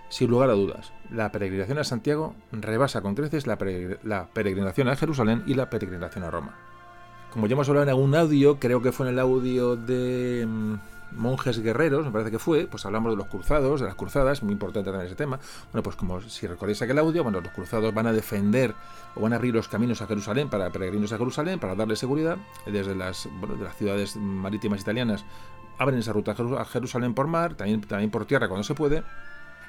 [0.08, 5.44] Sin lugar a dudas, la peregrinación a Santiago rebasa con creces la, peregrinación a Jerusalén
[5.46, 6.56] y la peregrinación a Roma.
[7.34, 10.76] Como ya hemos hablado en algún audio, creo que fue en el audio de mm,
[11.12, 14.54] monjes guerreros, me parece que fue, pues hablamos de los cruzados, de las cruzadas, muy
[14.54, 15.40] importante también ese tema.
[15.72, 18.74] Bueno, pues como si recordáis aquel audio, bueno, los cruzados van a defender
[19.16, 22.38] o van a abrir los caminos a Jerusalén para peregrinos a Jerusalén, para darle seguridad,
[22.66, 25.26] desde las, de las ciudades marítimas italianas
[25.82, 29.04] abren esa ruta a Jerusalén por mar, también, por tierra cuando se puede,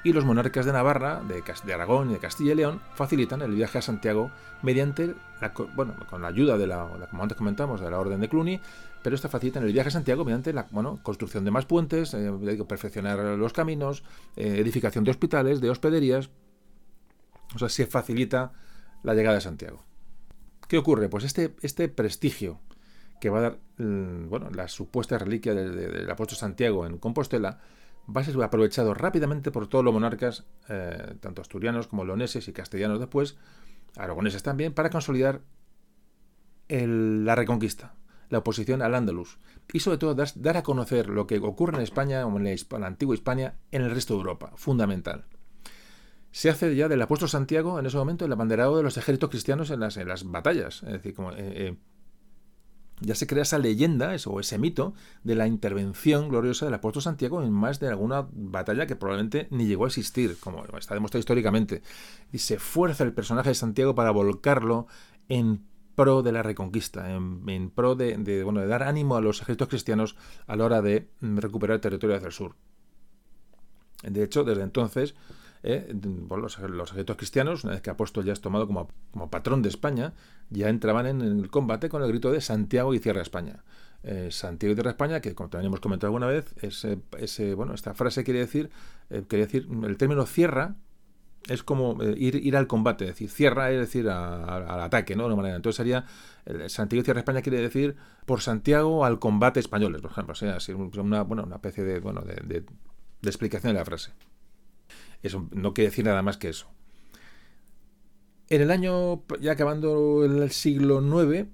[0.03, 3.79] y los monarcas de Navarra, de, Aragón y de Castilla y León facilitan el viaje
[3.79, 4.31] a Santiago
[4.61, 8.29] mediante, la, bueno, con la ayuda de la, como antes comentamos, de la Orden de
[8.29, 8.61] Cluny,
[9.03, 12.31] pero esta facilitan el viaje a Santiago mediante la bueno, construcción de más puentes, eh,
[12.67, 14.03] perfeccionar los caminos,
[14.35, 16.29] eh, edificación de hospitales, de hospederías,
[17.55, 18.53] o sea, se facilita
[19.03, 19.83] la llegada a Santiago.
[20.67, 21.09] ¿Qué ocurre?
[21.09, 22.59] Pues este, este prestigio
[23.23, 27.59] que va a dar mm, bueno, la supuesta reliquia del apóstol Santiago en Compostela,
[28.13, 32.51] va a ser aprovechado rápidamente por todos los monarcas, eh, tanto asturianos como leoneses y
[32.51, 33.37] castellanos después,
[33.95, 35.41] aragoneses también, para consolidar
[36.67, 37.93] la reconquista,
[38.33, 39.37] la oposición al Andalus
[39.71, 43.15] y sobre todo dar, a conocer lo que ocurre en España o en la, antigua
[43.15, 45.25] España en el resto de Europa, fundamental.
[46.31, 49.69] Se hace ya del apóstol Santiago en ese momento el abanderado de los ejércitos cristianos
[49.69, 51.77] en las, en las batallas, es decir, como, eh, eh,
[52.99, 57.43] ya se crea esa leyenda o ese mito de la intervención gloriosa del apóstol Santiago
[57.43, 61.81] en más de alguna batalla que probablemente ni llegó a existir, como está demostrado históricamente.
[62.31, 64.87] Y se fuerza el personaje de Santiago para volcarlo
[65.27, 65.65] en
[65.95, 70.15] pro de la reconquista, en, pro de, bueno, de dar ánimo a los ejércitos cristianos
[70.47, 72.55] a la hora de recuperar el territorio hacia el sur.
[74.03, 75.15] De hecho, desde entonces,
[75.63, 75.95] eh,
[76.29, 78.89] los, ejércitos cristianos, una vez que Apóstol ya es tomado como,
[79.29, 80.13] patrón de España,
[80.49, 83.63] ya entraban en, el combate con el grito de Santiago y Cierra España.
[84.03, 87.93] Eh, Santiago y Tierra España, que como también hemos comentado alguna vez, ese, bueno, esta
[87.93, 88.69] frase quiere decir,
[89.09, 90.75] eh, quiere decir, el término cierra
[91.49, 95.23] es como ir, ir al combate, es decir, cierra es decir al ataque, ¿no?
[95.23, 95.55] De una manera.
[95.55, 96.05] Entonces sería,
[96.67, 100.33] Santiago y Tierra España quiere decir por Santiago al combate españoles, por ejemplo.
[100.33, 100.57] O sea,
[101.01, 102.63] una, bueno, una especie de, bueno, de
[103.21, 104.11] explicación de la frase.
[105.23, 106.67] Eso no quiere decir nada más que eso.
[108.49, 111.47] En el año, ya acabando el siglo IX,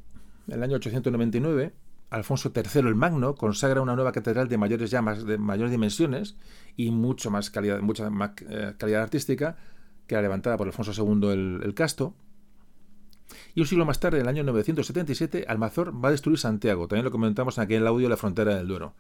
[0.48, 1.74] el año 899,
[2.10, 6.36] Alfonso III el Magno consagra una nueva catedral de mayores llamas, de mayores dimensiones
[6.76, 9.58] y mucho más calidad, mucha más eh, calidad artística
[10.10, 12.16] que la levantada por Alfonso II el, Casto.
[13.54, 16.88] Y un siglo más tarde, en el año 977, Almazor va a destruir Santiago.
[16.88, 18.96] También lo comentamos en aquel audio de la frontera del Duero.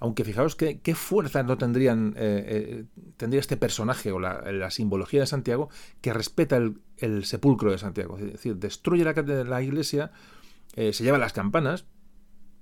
[0.00, 2.84] Aunque fijaos qué fuerza no tendrían, eh, eh,
[3.18, 5.68] tendría este personaje o la, simbología de Santiago
[6.00, 8.16] que respeta el, sepulcro de Santiago.
[8.18, 10.12] Es decir, destruye la, la iglesia,
[10.76, 11.84] eh, se lleva las campanas,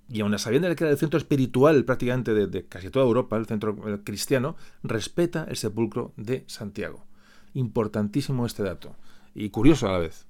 [0.09, 3.77] y aun sabiendo que era el centro espiritual prácticamente de, casi toda Europa, el centro
[4.05, 7.07] cristiano, respeta el sepulcro de Santiago.
[7.55, 8.95] Importantísimo este dato.
[9.35, 10.27] Y curioso a la vez.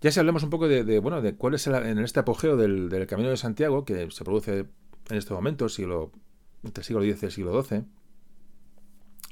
[0.00, 3.06] Ya si hablamos un poco de, bueno, de cuál es en este apogeo del, del,
[3.06, 4.66] Camino de Santiago, que se produce
[5.08, 6.12] en este momento, siglo,
[6.62, 7.84] entre el siglo X y el siglo XII,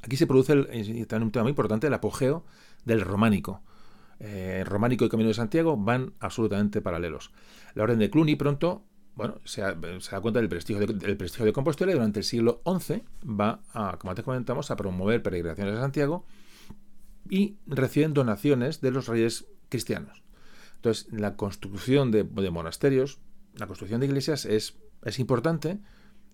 [0.03, 0.67] aquí se produce el,
[1.07, 2.45] también un tema muy importante, el apogeo
[2.85, 3.61] del románico.
[4.19, 7.33] Eh, románico y Camino de Santiago van absolutamente paralelos.
[7.75, 8.85] La orden de Cluny pronto
[9.15, 12.63] bueno, se, da cuenta del prestigio de, del prestigio de Compostela y durante el siglo
[12.65, 16.25] XI va, a, como antes comentamos, a promover peregrinaciones a Santiago
[17.29, 20.23] y reciben donaciones de los reyes cristianos.
[20.77, 23.21] Entonces, la construcción de monasterios,
[23.55, 24.75] la construcción de iglesias es
[25.19, 25.79] importante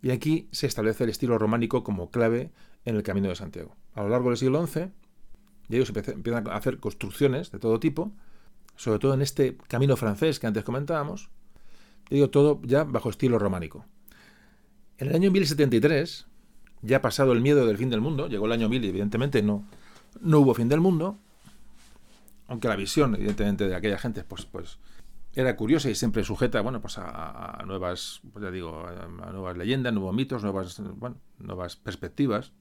[0.02, 2.52] y aquí se establece el estilo románico como clave
[2.84, 3.76] en el Camino de Santiago.
[3.94, 4.90] A lo largo del siglo XI,
[5.68, 8.12] ellos empiezan a hacer construcciones de todo tipo,
[8.76, 11.30] sobre todo en este camino francés que antes comentábamos,
[12.08, 13.84] digo todo ya bajo estilo románico.
[14.98, 16.26] En el año 1073,
[16.82, 19.68] ya pasado el miedo del fin del mundo, llegó el año 1000 y evidentemente no,
[20.20, 21.18] no hubo fin del mundo,
[22.46, 24.78] aunque la visión evidentemente de aquella gente pues, pues
[25.34, 29.92] era curiosa y siempre sujeta bueno, pues a, nuevas, pues ya digo, a, nuevas leyendas,
[29.92, 30.80] nuevos mitos, nuevas,
[31.38, 32.52] nuevas perspectivas,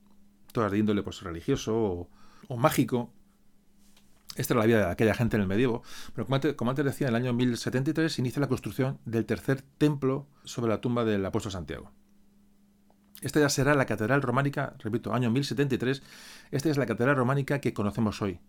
[0.51, 2.10] todas de índole pues, religioso
[2.47, 3.12] o, mágico.
[4.36, 5.82] Esta era la vida de aquella gente en el medievo.
[6.14, 9.26] Pero como antes, como antes, decía, en el año 1073 se inicia la construcción del
[9.26, 11.91] tercer templo sobre la tumba del apóstol Santiago.
[13.22, 16.03] Esta ya será la catedral románica, repito, año 1073.
[16.51, 18.39] Esta es la catedral románica que conocemos hoy.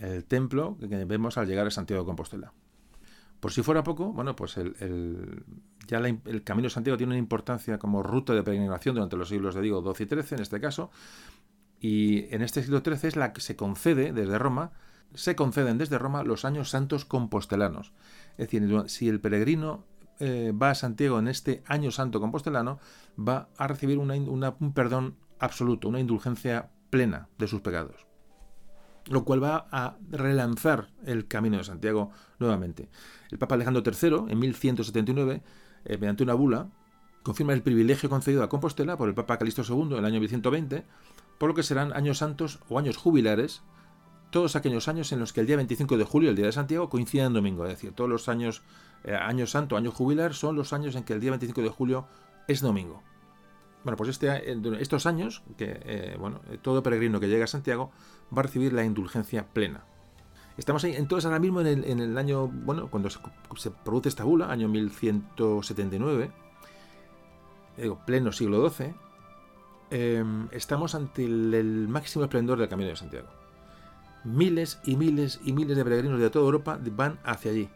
[0.00, 2.52] El templo que vemos al llegar a Santiago de Compostela.
[3.40, 5.44] Por si fuera poco, bueno, pues el,
[5.86, 9.54] ya el Camino de Santiago tiene una importancia como ruta de peregrinación durante los siglos
[9.54, 10.90] de digo 12 y 13 en este caso,
[11.80, 14.72] y en este siglo XIII es la que se concede desde Roma,
[15.14, 17.92] se conceden desde Roma los años santos compostelanos.
[18.36, 19.84] Es decir, si el peregrino
[20.20, 22.78] eh, va a Santiago en este año santo compostelano,
[23.18, 28.06] va a recibir un perdón absoluto, una indulgencia plena de sus pecados.
[29.06, 32.88] Lo cual va a relanzar el camino de Santiago nuevamente.
[33.30, 35.42] El Papa Alejandro III, en 1179,
[35.84, 36.68] eh, mediante una bula,
[37.22, 40.84] confirma el privilegio concedido a Compostela por el Papa Calixto II en el año 1120,
[41.38, 43.62] por lo que serán años santos o años jubilares
[44.30, 46.88] todos aquellos años en los que el día 25 de julio, el día de Santiago,
[46.88, 47.64] coincide en domingo.
[47.64, 48.62] Es decir, todos los años,
[49.04, 52.06] eh, año santo, año jubilar, son los años en que el día 25 de julio
[52.48, 53.02] es domingo.
[53.84, 57.90] Bueno, pues este, eh, estos años, que eh, bueno, todo peregrino que llega a Santiago
[58.36, 59.84] va a recibir la indulgencia plena.
[60.56, 64.68] Estamos ahí, entonces ahora mismo en el, año, bueno, cuando se, produce esta bula, año
[64.68, 66.30] 1179,
[67.78, 68.92] digo, pleno siglo XII,
[70.50, 73.28] estamos ante el máximo esplendor del Camino de Santiago
[74.24, 77.68] miles y miles y miles de peregrinos de toda Europa van hacia allí,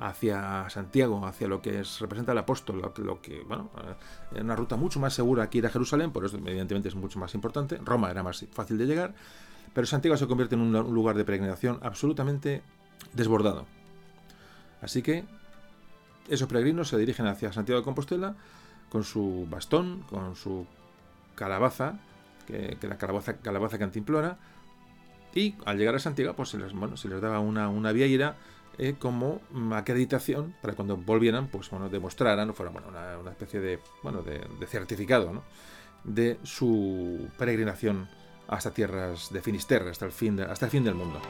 [0.00, 3.70] hacia Santiago, hacia lo que representa el apóstol, lo, que, bueno,
[4.34, 7.18] eh, una ruta mucho más segura que ir a Jerusalén, por eso evidentemente es mucho
[7.18, 7.76] más importante.
[7.84, 9.14] Roma era más fácil de llegar,
[9.74, 12.62] pero Santiago se convierte en un, lugar de peregrinación absolutamente
[13.12, 13.66] desbordado.
[14.80, 15.24] Así que
[16.30, 18.36] esos peregrinos se dirigen hacia Santiago de Compostela
[18.88, 20.66] con su bastón, con su
[21.34, 22.00] calabaza,
[22.46, 24.38] que, la calabaza, calabaza cantimplora,
[25.34, 27.92] y al llegar a Santiago, pues se les, bueno, se les daba una, una
[28.82, 29.40] eh, como
[29.72, 34.66] acreditación para cuando volvieran, pues bueno, demostraran, o fuera bueno, una, especie de, bueno, de
[34.66, 35.42] certificado, ¿no?
[36.04, 38.08] de su peregrinación
[38.48, 41.20] hasta tierras de Finisterre, hasta el fin, hasta el fin del mundo.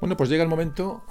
[0.00, 1.02] Bueno, pues llega el momento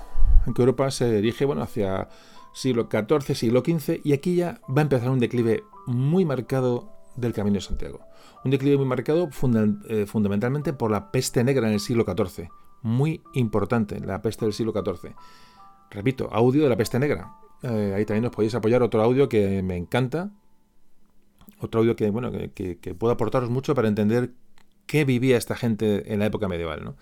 [0.46, 2.08] en que Europa se dirige bueno, hacia
[2.54, 7.34] siglo XIV, siglo XV, y aquí ya va a empezar un declive muy marcado del
[7.34, 8.02] Camino de Santiago.
[8.44, 9.30] Un declive muy marcado
[9.90, 12.50] eh, fundamentalmente por la peste negra en el siglo XIV.
[12.84, 15.16] Muy importante, la peste del siglo XIV.
[15.90, 17.34] Repito, audio de la peste negra.
[17.64, 20.32] Eh, ahí también os podéis apoyar otro audio que me encanta.
[21.60, 24.34] Otro audio que, bueno, que, que aportaros mucho para entender
[24.86, 26.84] qué vivía esta gente en la época medieval.
[26.84, 26.96] ¿no?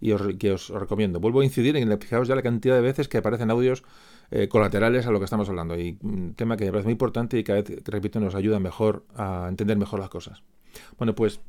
[0.00, 1.20] Y os, que os recomiendo.
[1.20, 3.84] Vuelvo a incidir en, fijaos ya la cantidad de veces que aparecen audios
[4.30, 5.78] eh, colaterales a lo que estamos hablando.
[5.78, 9.04] Y un tema que me parece muy importante y cada vez, repito, nos ayuda mejor
[9.14, 10.42] a entender mejor las cosas.
[10.98, 11.40] Bueno, pues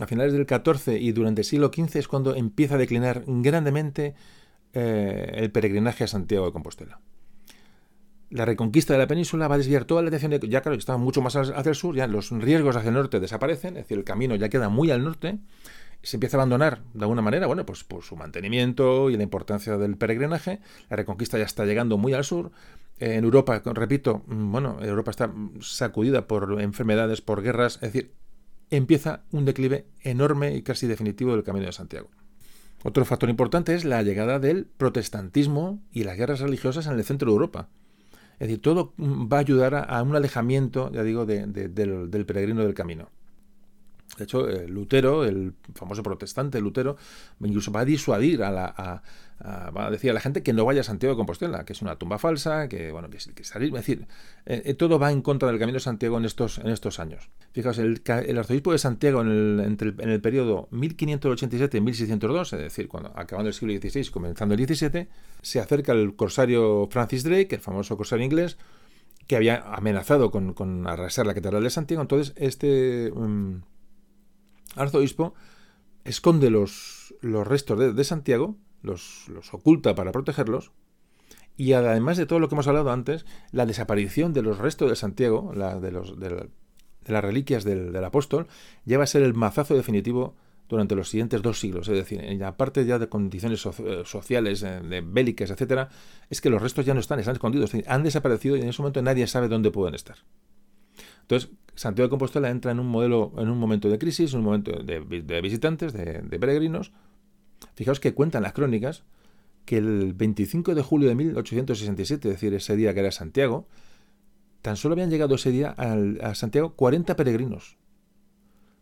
[0.00, 4.14] a finales del XIV y durante el siglo XV es cuando empieza a declinar grandemente
[4.72, 7.00] eh, el peregrinaje a Santiago de Compostela.
[8.28, 10.98] La reconquista de la península va a desviar toda la atención, de, ya claro, estaba
[10.98, 14.04] mucho más hacia el sur, ya los riesgos hacia el norte desaparecen, es decir, el
[14.04, 15.38] camino ya queda muy al norte,
[16.02, 19.76] se empieza a abandonar de alguna manera, bueno, pues por su mantenimiento y la importancia
[19.76, 20.60] del peregrinaje.
[20.88, 22.52] La reconquista ya está llegando muy al sur.
[22.98, 28.12] En Europa, repito, mm, bueno, Europa está sacudida por enfermedades, por guerras, es decir,
[28.70, 32.08] empieza un declive enorme y casi definitivo del Camino de Santiago.
[32.82, 37.30] Otro factor importante es la llegada del protestantismo y las guerras religiosas en el centro
[37.30, 37.68] de Europa.
[38.38, 43.08] Es decir, todo va a ayudar a, un alejamiento, ya digo, del peregrino del camino.
[44.16, 46.96] De hecho, eh, Lutero, el famoso protestante Lutero,
[47.40, 49.02] incluso va a disuadir a la,
[49.44, 51.82] va a decir a la gente que no vaya a Santiago de Compostela, que es
[51.82, 54.06] una tumba falsa, que bueno, que, que salir, es decir,
[54.46, 57.28] eh, eh, todo va en contra del camino de Santiago en estos, en estos años.
[57.52, 58.02] Fijaos, el,
[58.38, 62.88] arzobispo de Santiago en el, entre el, en el periodo 1587 y 1602, es decir,
[62.88, 65.08] cuando acabando el siglo XVI, comenzando el XVII,
[65.42, 68.56] se acerca el corsario Francis Drake, el famoso corsario inglés,
[69.26, 72.00] que había amenazado con, arrasar la catedral de Santiago.
[72.00, 73.56] Entonces, este mm,
[74.76, 75.34] arzobispo
[76.04, 80.72] esconde los, los restos de, Santiago, los, los, oculta para protegerlos,
[81.56, 84.96] y además de todo lo que hemos hablado antes, la desaparición de los restos de
[84.96, 86.48] Santiago, la, de, los, de,
[87.06, 88.46] las reliquias del, apóstol,
[88.84, 90.36] lleva a ser el mazazo definitivo
[90.68, 94.62] durante los siguientes dos siglos, es decir, en la parte ya de condiciones eh, sociales,
[94.64, 95.88] eh, de bélicas, etcétera,
[96.28, 99.00] es que los restos ya no están, están escondidos, han desaparecido y en ese momento
[99.00, 100.16] nadie sabe dónde pueden estar.
[101.22, 104.72] Entonces, Santiago de Compostela entra en un modelo, en un momento de crisis, un momento
[104.82, 105.00] de,
[105.40, 106.92] visitantes, de, peregrinos.
[107.74, 109.04] Fijaos que cuentan las crónicas
[109.64, 113.66] que el 25 de julio de 1867, es decir, ese día que era Santiago,
[114.62, 117.76] tan solo habían llegado ese día a Santiago 40 peregrinos.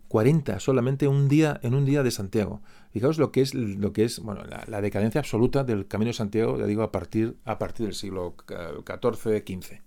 [0.09, 2.62] 40 solamente un día en un día de Santiago.
[2.92, 6.57] Fijaos lo que es lo que es bueno, la, decadencia absoluta del Camino de Santiago,
[6.57, 9.82] ya digo, a partir, a partir del siglo XIV, XV.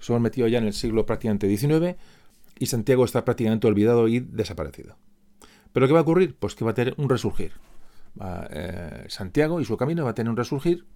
[0.00, 1.96] Nos hemos metido ya en el siglo prácticamente XIX
[2.58, 4.96] y Santiago está prácticamente olvidado y desaparecido.
[5.74, 6.36] ¿Pero qué va a ocurrir?
[6.38, 7.52] Pues que va a tener un resurgir.
[8.50, 10.86] Eh, Santiago y su camino va a tener un resurgir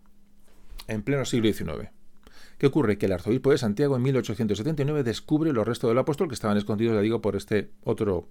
[0.89, 1.91] en pleno siglo XIX.
[2.57, 2.97] ¿Qué ocurre?
[2.97, 6.95] Que el arzobispo de Santiago en 1879 descubre los restos del apóstol que estaban escondidos,
[6.95, 8.31] ya digo, por este otro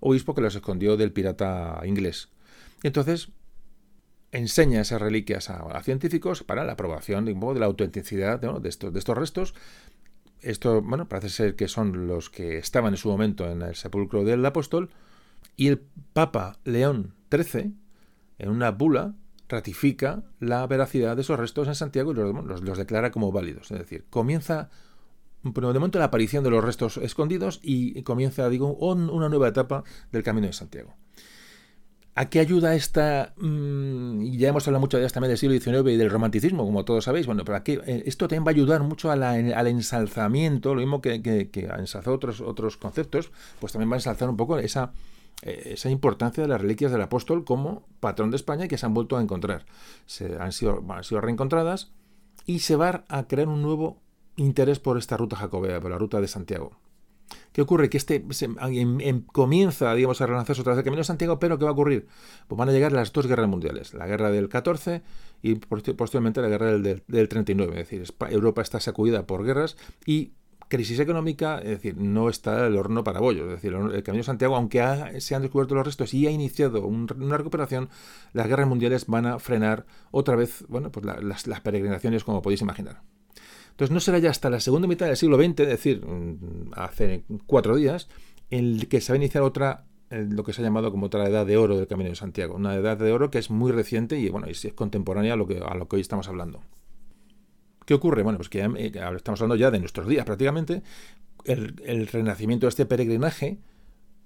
[0.00, 2.28] obispo que los escondió del pirata inglés.
[2.82, 3.30] Entonces
[4.32, 9.54] enseña esas reliquias a, científicos para la aprobación de, la autenticidad de, de estos restos.
[10.42, 14.24] Esto, bueno, parece ser que son los que estaban en su momento en el sepulcro
[14.24, 14.90] del apóstol.
[15.56, 15.82] Y el
[16.12, 17.74] Papa León XIII,
[18.38, 19.14] en una bula,
[19.48, 23.70] ratifica la veracidad de esos restos en Santiago y los, los, declara como válidos.
[23.70, 24.70] Es decir, comienza
[25.42, 30.22] de momento la aparición de los restos escondidos y comienza, digo, una nueva etapa del
[30.22, 30.94] Camino de Santiago.
[32.18, 33.32] ¿A qué ayuda esta?
[33.36, 37.04] Mm, ya hemos hablado mucho de también del siglo XIX y del romanticismo, como todos
[37.04, 37.26] sabéis.
[37.26, 39.22] Bueno, pero aquí, eh, esto también va a ayudar mucho al
[39.68, 41.70] ensalzamiento, lo mismo que, que, que
[42.06, 44.90] otros, otros conceptos, pues también va a ensalzar un poco esa,
[45.42, 48.94] eh, esa importancia de las reliquias del apóstol como patrón de España que se han
[48.94, 49.64] vuelto a encontrar.
[50.06, 51.92] Se han sido, han sido reencontradas
[52.46, 54.02] y se va a crear un nuevo
[54.34, 56.72] interés por esta ruta jacobea, por la ruta de Santiago.
[57.52, 57.90] ¿Qué ocurre?
[57.90, 58.24] Que este
[59.32, 62.06] comienza, digamos, a relanzarse otra vez el camino de Santiago, pero ¿qué va a ocurrir?
[62.46, 65.02] Pues van a llegar las dos guerras mundiales, la guerra del 14
[65.42, 67.80] y posteriormente la guerra del, del 39.
[67.80, 69.76] Es decir, Europa está sacudida por guerras
[70.06, 70.32] y
[70.68, 73.46] crisis económica, es decir, no está el horno para bollos.
[73.46, 76.86] Es decir, el Camino de Santiago, aunque se han descubierto los restos y ha iniciado
[76.86, 77.88] una recuperación,
[78.32, 83.02] las guerras mundiales van a frenar otra vez bueno, pues las, peregrinaciones, como podéis imaginar.
[83.78, 87.22] Entonces no será ya hasta la segunda mitad del siglo XX, es decir, mm, hace
[87.46, 88.08] cuatro días,
[88.50, 91.28] en el que se va a iniciar otra lo que se ha llamado como otra
[91.28, 94.18] edad de oro del Camino de Santiago, una edad de oro que es muy reciente
[94.18, 96.60] y bueno, es contemporánea a lo que, a lo que hoy estamos hablando.
[97.86, 98.24] ¿Qué ocurre?
[98.24, 100.82] Bueno, pues que eh, estamos hablando ya de nuestros días prácticamente.
[101.44, 103.58] El, renacimiento de este peregrinaje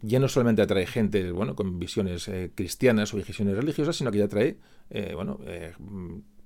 [0.00, 4.18] ya no solamente atrae gente bueno, con visiones eh, cristianas o visiones religiosas, sino que
[4.18, 4.56] ya trae
[4.88, 5.40] eh, bueno,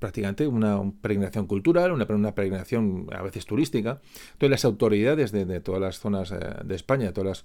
[0.06, 4.00] prácticamente una, peregrinación cultural, una, una, peregrinación a veces turística.
[4.32, 7.44] Entonces las autoridades de, todas las zonas de España, todas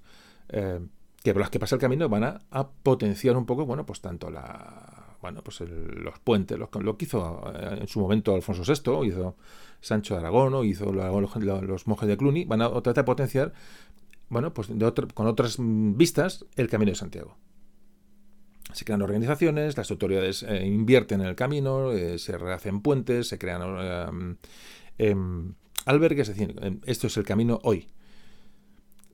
[0.49, 0.81] las
[1.23, 4.29] que por las que pasa el camino, van a, potenciar un poco, bueno, pues tanto
[4.29, 9.07] la bueno, pues los puentes, lo, lo, que hizo eh, en su momento Alfonso VI,
[9.07, 9.35] hizo
[9.79, 13.53] Sancho de Aragón, hizo los, monjes de Cluny, van a tratar de potenciar,
[14.29, 17.37] bueno, pues de con otras vistas, el Camino de Santiago.
[18.73, 23.37] Se crean organizaciones, las autoridades eh, invierten en el camino, eh, se rehacen puentes, se
[23.37, 24.37] crean
[24.97, 25.53] em,
[25.85, 27.87] albergues, es decir, em, esto es el camino hoy.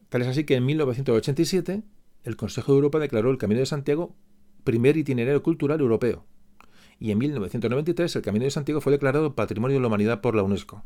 [0.09, 1.83] Tal es así que en 1987
[2.23, 4.15] el Consejo de Europa declaró el Camino de Santiago
[4.63, 6.25] primer itinerario cultural europeo.
[6.99, 10.43] Y en 1993 el Camino de Santiago fue declarado Patrimonio de la Humanidad por la
[10.43, 10.83] UNESCO.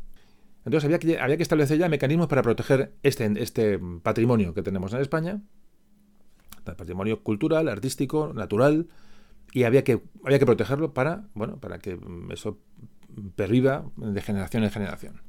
[0.66, 4.94] Entonces había que, había que establecer ya mecanismos para proteger este, este patrimonio que tenemos
[4.94, 5.42] en España,
[6.64, 8.88] patrimonio cultural, artístico, natural,
[9.54, 12.00] y había que, había que protegerlo para, bueno, para que
[12.30, 12.60] eso
[13.36, 15.22] perviva de generación en generación.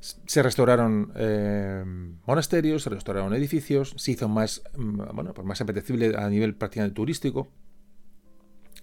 [0.00, 1.84] Se restauraron eh,
[2.26, 7.48] monasterios, se restauraron edificios, se hizo más, bueno, pues más apetecible a nivel prácticamente turístico,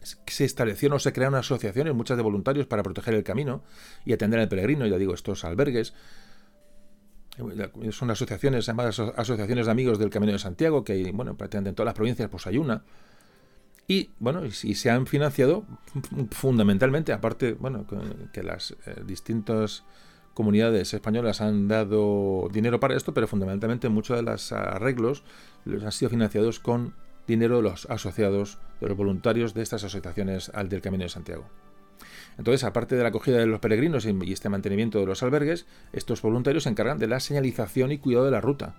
[0.02, 3.64] se establecieron o se crearon asociaciones, muchas de voluntarios, para proteger el camino
[4.06, 5.94] y atender al peregrino, ya digo, estos albergues.
[7.92, 11.88] Son asociaciones llamadas asociaciones de amigos del Camino de Santiago, que bueno, prácticamente en todas
[11.88, 12.84] las provincias pues hay una.
[13.88, 15.66] Y bueno, y, se han financiado
[16.32, 17.88] fundamentalmente, aparte, bueno,
[18.32, 19.84] que, las eh, distintas
[20.36, 25.24] comunidades españolas han dado dinero para esto, pero fundamentalmente muchos de los arreglos
[25.66, 26.94] los han sido financiados con
[27.26, 31.46] dinero de los asociados, de los voluntarios de estas asociaciones al del Camino de Santiago.
[32.40, 36.22] Entonces, aparte de la acogida de los peregrinos y este mantenimiento de los albergues, estos
[36.22, 38.76] voluntarios se encargan de la señalización y cuidado de la ruta.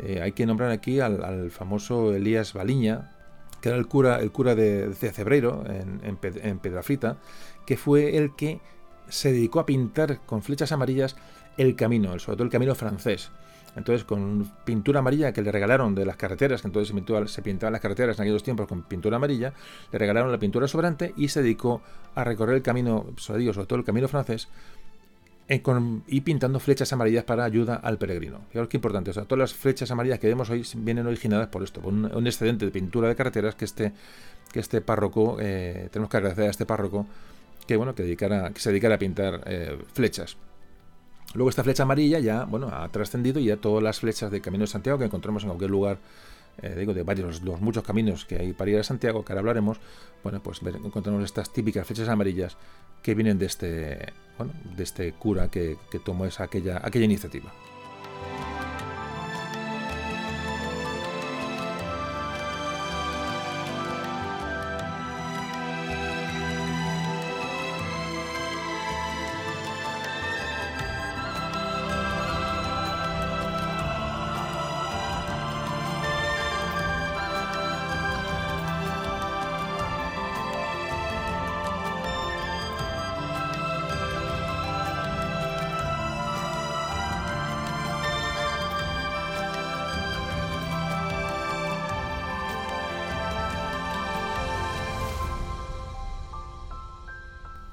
[0.00, 3.12] Eh, hay que nombrar aquí al, famoso Elías Baliña,
[3.60, 7.18] que era el cura, el cura de, Cebreiro, en, en, Pedrafrita,
[7.64, 8.60] que fue el que
[9.08, 11.14] se dedicó a pintar con flechas amarillas
[11.56, 13.30] el camino, sobre todo el camino francés.
[13.76, 16.94] Entonces, con pintura amarilla que le regalaron de las carreteras, que entonces
[17.26, 19.52] se, pintaban las carreteras en aquellos tiempos con pintura amarilla,
[19.90, 21.82] le regalaron la pintura sobrante y se dedicó
[22.14, 24.48] a recorrer el camino, sobre todo el camino francés,
[26.06, 28.40] y pintando flechas amarillas para ayuda al peregrino.
[28.50, 29.10] Fijaos qué importante.
[29.10, 32.26] O sea, todas las flechas amarillas que vemos hoy vienen originadas por esto, por un,
[32.26, 33.92] excedente de pintura de carreteras que este,
[34.52, 37.06] que este párroco, eh, tenemos que agradecer a este párroco
[37.66, 38.04] que, bueno, que
[38.56, 40.36] se dedicara a pintar eh, flechas.
[41.34, 44.62] Luego esta flecha amarilla ya, bueno, ha trascendido y ya todas las flechas de Camino
[44.62, 45.98] de Santiago que encontramos en cualquier lugar,
[46.62, 49.40] eh, digo, de varios, los muchos caminos que hay para ir a Santiago, que ahora
[49.40, 49.80] hablaremos,
[50.22, 52.56] bueno, pues encontramos estas típicas flechas amarillas
[53.02, 57.52] que vienen de este, bueno, de este cura que, que tomó esa, aquella, aquella iniciativa.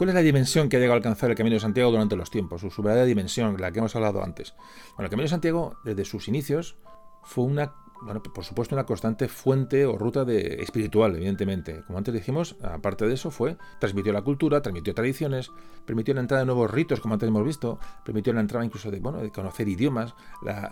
[0.01, 2.31] ¿Cuál es la dimensión que ha llegado a alcanzar el Camino de Santiago durante los
[2.31, 2.61] tiempos?
[2.61, 4.55] Su, verdadera dimensión, la que hemos hablado antes.
[4.95, 6.75] Bueno, el Camino de Santiago, desde sus inicios,
[7.21, 11.83] fue una, bueno, por supuesto, una constante fuente o ruta de, espiritual, evidentemente.
[11.85, 15.51] Como antes dijimos, aparte de eso, fue, transmitió la cultura, transmitió tradiciones,
[15.85, 18.99] permitió la entrada de nuevos ritos, como antes hemos visto, permitió la entrada incluso de,
[18.99, 20.15] bueno, de conocer idiomas,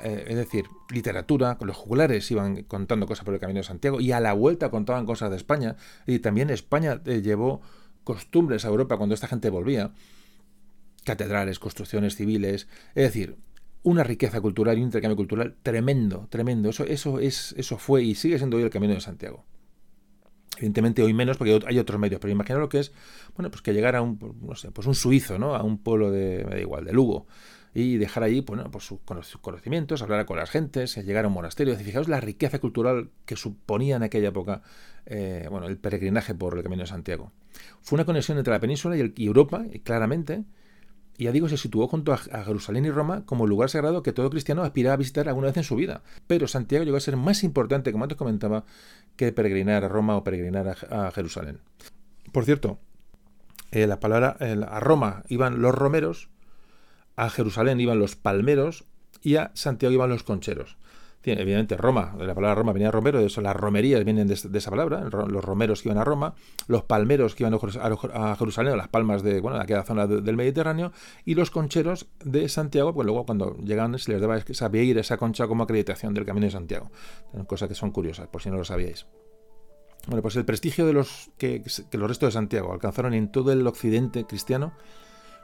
[0.02, 4.12] eh, es decir, literatura, los jugulares iban contando cosas por el Camino de Santiago, y
[4.12, 5.76] a la vuelta contaban cosas de España,
[6.08, 7.62] y también España eh, llevó
[8.16, 9.92] costumbres a Europa cuando esta gente volvía,
[11.04, 13.36] catedrales, construcciones civiles, es decir,
[13.84, 16.70] una riqueza cultural y un intercambio cultural tremendo, tremendo.
[16.70, 19.46] Eso, eso, es, eso fue y sigue siendo hoy el Camino de Santiago.
[20.58, 22.92] Evidentemente hoy menos porque hay otros medios, pero imagina lo que es,
[23.36, 25.56] bueno, pues que llegara un, no sé, pues un suizo, ¿no?
[25.56, 27.28] A un pueblo de, me da igual, de Lugo,
[27.76, 29.00] y dejar ahí bueno, pues sus
[29.42, 31.76] conocimientos, hablar con las gentes, llegar a un monasterio.
[31.76, 34.64] Fijaos la riqueza cultural que suponía en aquella época
[35.06, 37.32] eh, bueno, el peregrinaje por el Camino de Santiago.
[37.82, 40.44] Fue una conexión entre la península y, Europa, claramente,
[41.18, 44.30] y ya digo, se situó junto a, Jerusalén y Roma como lugar sagrado que todo
[44.30, 46.02] cristiano aspiraba a visitar alguna vez en su vida.
[46.28, 48.66] Pero Santiago llegó a ser más importante, como antes comentaba,
[49.16, 51.60] que peregrinar a Roma o peregrinar a, Jerusalén.
[52.32, 52.80] Por cierto,
[53.72, 56.30] eh, la palabra a Roma iban los romeros,
[57.18, 58.86] a Jerusalén iban los palmeros
[59.22, 60.78] y a Santiago iban los concheros.
[61.22, 64.70] Evidentemente Roma, de la palabra Roma venía romero, de eso las romerías vienen de, esa
[64.70, 66.34] palabra, los romeros que iban a Roma,
[66.68, 67.54] los palmeros que iban
[68.14, 70.94] a Jerusalén, las palmas de, bueno, aquella zona del Mediterráneo,
[71.26, 75.18] y los concheros de Santiago, pues luego cuando llegan se les daba esa vieira, esa
[75.18, 76.90] concha como acreditación del Camino de Santiago.
[77.48, 79.06] Cosas que son curiosas, por si no lo sabíais.
[80.08, 81.62] Bueno, pues el prestigio de los que
[81.92, 84.72] los restos de Santiago alcanzaron en todo el occidente cristiano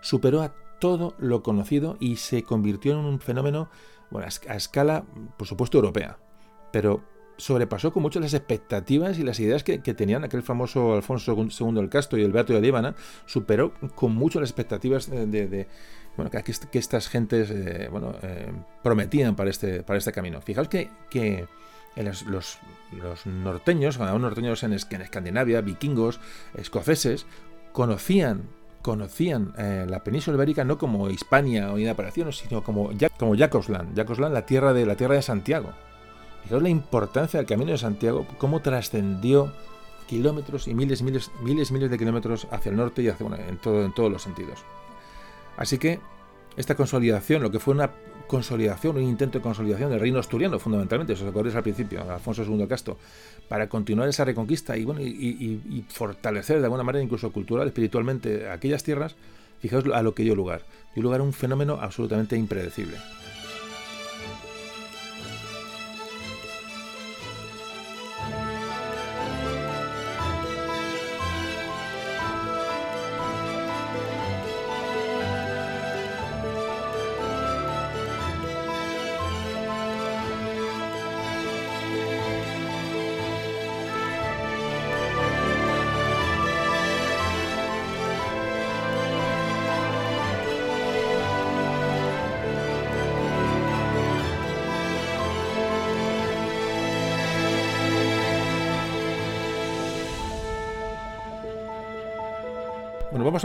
[0.01, 3.69] superó a todo lo conocido y se convirtió en un fenómeno
[4.09, 5.05] bueno, a escala,
[5.37, 6.17] por supuesto, europea,
[6.71, 7.03] pero
[7.37, 11.89] sobrepasó con mucho las expectativas y las ideas que, tenían aquel famoso Alfonso II del
[11.89, 12.95] Castro y el Beato de Líbana,
[13.25, 15.67] superó con mucho las expectativas de,
[16.15, 18.51] bueno, que, estas gentes eh, bueno, eh,
[18.83, 20.41] prometían para este, para este camino.
[20.41, 21.45] Fijaos que, que
[21.97, 22.57] los, los,
[22.93, 26.19] los, norteños, norteños en, en Escandinavia, vikingos,
[26.55, 27.25] escoceses,
[27.73, 28.43] conocían
[28.85, 34.31] conocían eh, la península ibérica no como Hispania o Inaparación, sino como, como Jacobsland, Jacobsland,
[34.31, 35.71] la tierra de la tierra de Santiago.
[36.43, 39.51] Fijaos la importancia del Camino de Santiago, cómo trascendió
[40.05, 43.83] kilómetros y miles, miles, miles, miles de kilómetros hacia el norte y hacia, en, todo,
[43.83, 44.59] en todos los sentidos.
[45.57, 45.99] Así que
[46.55, 47.89] esta consolidación, lo que fue una
[48.27, 52.67] consolidación, un intento de consolidación del reino asturiano, fundamentalmente, se acordáis al principio, Alfonso II
[52.67, 52.97] Casto,
[53.47, 58.83] para continuar esa reconquista y, bueno, y, fortalecer de alguna manera, incluso cultural, espiritualmente, aquellas
[58.83, 59.15] tierras,
[59.59, 60.63] fijaos a lo que dio lugar.
[60.93, 62.97] Dio lugar a un fenómeno absolutamente impredecible.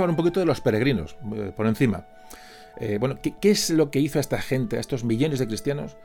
[0.03, 2.07] Hablar un poquito de los peregrinos, eh, por encima.
[2.79, 5.97] Eh, bueno, ¿qué, es lo que hizo a esta gente, a estos millones de cristianos,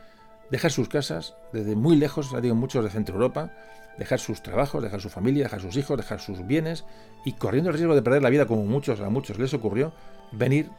[0.52, 3.52] dejar sus casas desde muy lejos, ya digo muchos de Centro Europa,
[3.98, 6.86] dejar sus trabajos, dejar su familia, dejar sus hijos, dejar sus bienes
[7.24, 9.93] y corriendo el riesgo de perder la vida como muchos a muchos les ocurrió,
[10.32, 10.70] venir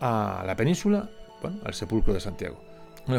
[0.00, 1.10] a la península,
[1.42, 2.60] bueno, al sepulcro de Santiago.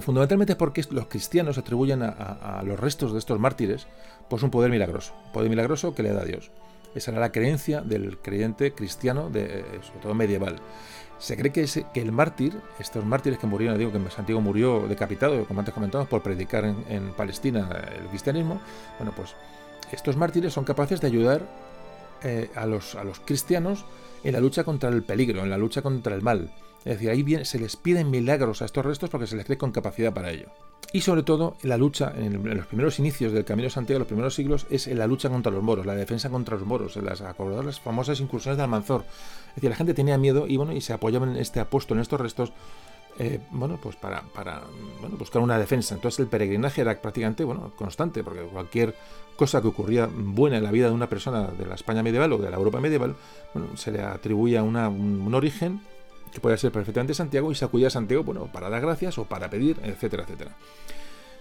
[0.02, 3.88] Fundamentalmente es porque los cristianos atribuyen a, los restos de estos mártires
[4.30, 6.52] pues un poder milagroso, un poder milagroso que le da Dios.
[6.96, 10.58] Esa era la creencia del creyente cristiano, de, eh, sobre todo medieval.
[11.20, 15.46] Se cree que, que, el mártir, estos mártires que murieron, digo que Santiago murió decapitado,
[15.46, 18.62] como antes comentamos, por predicar en, Palestina el cristianismo,
[19.00, 19.36] bueno, pues
[19.92, 21.42] estos mártires son capaces de ayudar
[22.24, 23.86] eh, a, los, a los cristianos
[24.24, 26.52] en la lucha contra el peligro, en la lucha contra el mal.
[26.88, 29.58] Es decir, ahí bien, se les piden milagros a estos restos porque se les cree
[29.58, 30.48] con capacidad para ello.
[30.94, 34.34] Y sobre todo, la lucha, en, los primeros inicios del Camino de Santiago, los primeros
[34.34, 37.22] siglos, es en la lucha contra los moros, la defensa contra los moros, en las,
[37.22, 39.04] las famosas incursiones de Almanzor.
[39.50, 42.04] Es decir, la gente tenía miedo y, bueno, y se apoyaban en este apóstol, en
[42.04, 42.54] estos restos,
[43.20, 44.62] eh, bueno, pues para, para
[45.20, 45.94] buscar una defensa.
[45.94, 48.96] Entonces el peregrinaje era prácticamente bueno, constante, porque cualquier
[49.36, 52.38] cosa que ocurría buena en la vida de una persona de la España medieval o
[52.38, 53.18] de la Europa medieval,
[53.54, 55.82] bueno, se le atribuía un origen
[56.38, 59.50] que puede ser perfectamente Santiago, y se a Santiago bueno, para dar gracias o para
[59.50, 60.56] pedir, etcétera, etcétera.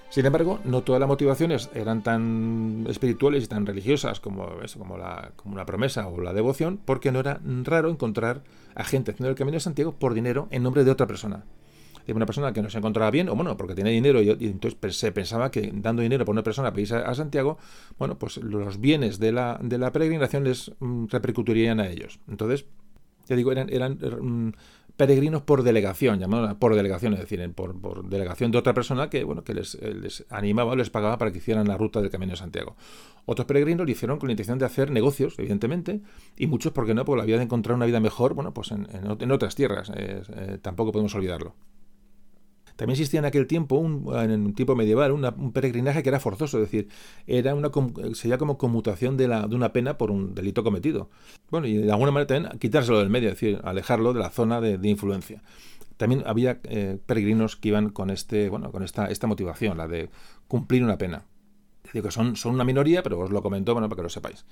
[0.09, 4.97] Sin embargo, no todas las motivaciones eran tan espirituales y tan religiosas como, eso, como,
[4.97, 8.43] la, como una promesa o la devoción, porque no era raro encontrar
[8.75, 11.45] a gente haciendo el camino de Santiago por dinero en nombre de otra persona.
[12.07, 14.97] De una persona que no se encontraba bien, o bueno, porque tenía dinero y, entonces
[14.97, 17.59] se pensaba que dando dinero por una persona para irse a, Santiago,
[17.99, 22.21] bueno, pues los bienes de la, de la peregrinación les mm, repercutirían a ellos.
[22.29, 22.65] Entonces,
[23.29, 24.53] ya digo, eran, eran, mm,
[24.97, 29.25] peregrinos por delegación, llamados por delegación, es decir, por, por, delegación de otra persona que,
[29.25, 32.33] bueno, que les, les animaba o les pagaba para que hicieran la ruta del Camino
[32.33, 32.77] de Santiago.
[33.27, 36.01] Otros peregrinos lo hicieron con la intención de hacer negocios, evidentemente,
[36.37, 37.05] y muchos, ¿por qué no?
[37.05, 40.59] Por la vida de encontrar una vida mejor, bueno, pues en, en, otras tierras, eh,
[40.63, 41.55] tampoco podemos olvidarlo.
[42.77, 46.71] También existía en aquel tiempo, un, en tiempo medieval, un peregrinaje que era forzoso, es
[46.71, 46.89] decir,
[47.27, 47.71] era una,
[48.15, 51.09] sería como conmutación de, la, de una pena por un delito cometido.
[51.51, 54.61] Bueno, y de alguna manera también quitárselo del medio, es decir, alejarlo de la zona
[54.61, 55.43] de, influencia.
[55.97, 60.11] También había eh, peregrinos que iban con, este, bueno, con esta, esta motivación, la de
[60.47, 61.25] cumplir una pena.
[61.93, 64.45] Digo que son, son una minoría, pero os lo comento bueno, para que lo sepáis.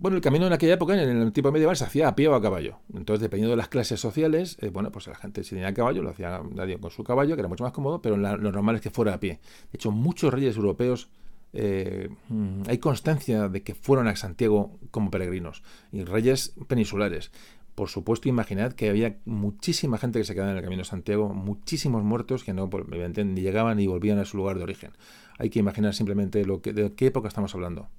[0.00, 2.34] Bueno, el camino en aquella época, en el tipo medieval, se hacía a pie o
[2.34, 2.78] a caballo.
[2.94, 6.08] Entonces, dependiendo de las clases sociales, eh, bueno, pues la gente si tenía caballo, lo
[6.08, 6.40] hacía
[6.80, 9.20] con su caballo, que era mucho más cómodo, pero lo normal es que fuera a
[9.20, 9.40] pie.
[9.70, 11.10] De hecho, muchos reyes europeos,
[11.52, 17.30] eh, mm, hay constancia de que fueron a Santiago como peregrinos, y reyes peninsulares.
[17.74, 21.34] Por supuesto, imaginad que había muchísima gente que se quedaba en el camino de Santiago,
[21.34, 24.92] muchísimos muertos que no ni llegaban ni volvían a su lugar de origen.
[25.38, 27.90] Hay que imaginar simplemente lo que, de qué época estamos hablando.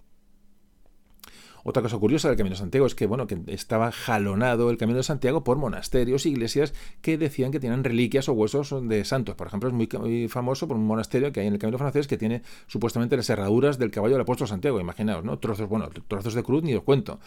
[1.63, 4.97] Otra cosa curiosa del Camino de Santiago es que, bueno, que estaba jalonado el Camino
[4.97, 9.35] de Santiago por monasterios, iglesias que decían que tienen reliquias o huesos de santos.
[9.35, 12.17] Por ejemplo, es muy, famoso por un monasterio que hay en el Camino francés que
[12.17, 14.79] tiene supuestamente las herraduras del caballo del apóstol Santiago.
[14.79, 15.39] Imaginaos, ¿no?
[15.39, 17.19] Trozos, bueno, trozos de cruz ni os cuento.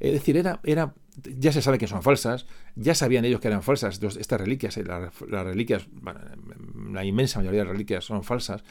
[0.00, 3.62] Es decir, era, era, ya se sabe que son falsas, ya sabían ellos que eran
[3.62, 4.00] falsas.
[4.02, 5.12] estas reliquias, eh, las,
[5.44, 5.88] reliquias,
[6.90, 8.62] la inmensa mayoría de las reliquias son falsas.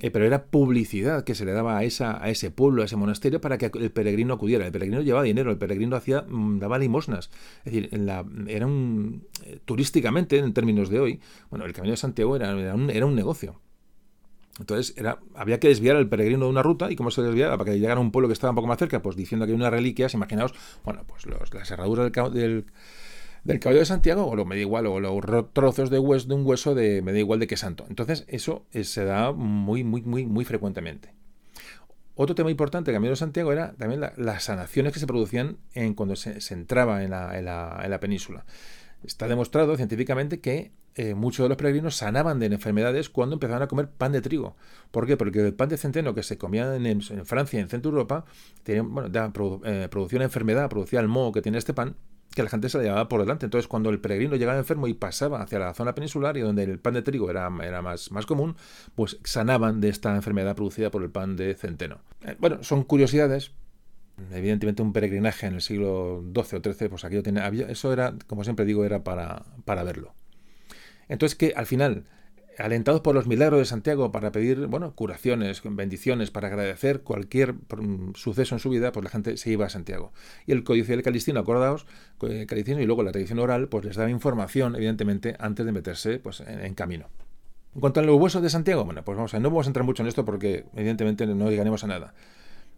[0.00, 2.96] Eh, pero era publicidad que se le daba a, esa, a ese pueblo, a ese
[2.96, 4.66] monasterio, para que el peregrino acudiera.
[4.66, 7.30] El peregrino llevaba dinero, el peregrino hacía, mm, daba limosnas.
[7.58, 11.92] Es decir, en la, era un, eh, turísticamente, en términos de hoy, bueno, el Camino
[11.92, 13.60] de Santiago era, era, un, era un negocio.
[14.58, 17.72] Entonces era, había que desviar al peregrino de una ruta y cómo se desviaba para
[17.72, 19.56] que llegara a un pueblo que estaba un poco más cerca, pues diciendo que hay
[19.56, 22.66] unas reliquias, imaginaos, bueno, pues los, las herraduras del, del
[23.44, 26.34] del caballo de Santiago, o lo me da igual, o los trozos de, hueso, de
[26.34, 27.84] un hueso de me da igual de qué santo.
[27.88, 31.12] Entonces, eso eh, se da muy, muy, muy, muy frecuentemente.
[32.16, 35.94] Otro tema importante del Camino de Santiago era también las sanaciones que se producían en,
[35.94, 38.44] cuando se, entraba en la, en, la, península.
[39.04, 43.66] Está demostrado científicamente que eh, muchos de los peregrinos sanaban de enfermedades cuando empezaban a
[43.66, 44.56] comer pan de trigo.
[44.92, 45.16] ¿Por qué?
[45.16, 48.24] Porque el pan de centeno que se comía en, Francia y en Centro Europa
[48.64, 51.96] eh, producía una enfermedad, producía el moho que tiene este pan,
[52.34, 53.46] que la gente se la llevaba por delante.
[53.46, 56.78] Entonces, cuando el peregrino llegaba enfermo y pasaba hacia la zona peninsular y donde el
[56.78, 58.56] pan de trigo era, era más, más común,
[58.94, 62.00] pues sanaban de esta enfermedad producida por el pan de centeno.
[62.22, 63.52] Eh, bueno, son curiosidades.
[64.32, 68.14] Evidentemente, un peregrinaje en el siglo XII o XIII, pues aquello tiene, había, eso era,
[68.26, 70.14] como siempre digo, era para, para verlo.
[71.08, 72.04] Entonces, que al final
[72.58, 78.14] alentados por los milagros de Santiago para pedir, bueno, curaciones, bendiciones, para agradecer cualquier mm,
[78.14, 80.12] suceso en su vida, pues la gente se iba a Santiago.
[80.46, 81.86] Y el Códice del Calistino, acordaos,
[82.46, 86.40] Calistino y luego la tradición oral, pues les daba información, evidentemente, antes de meterse pues,
[86.40, 87.08] en, camino.
[87.74, 89.84] En cuanto a los huesos de Santiago, bueno, pues vamos a, no vamos a entrar
[89.84, 92.14] mucho en esto porque evidentemente no llegaremos a nada.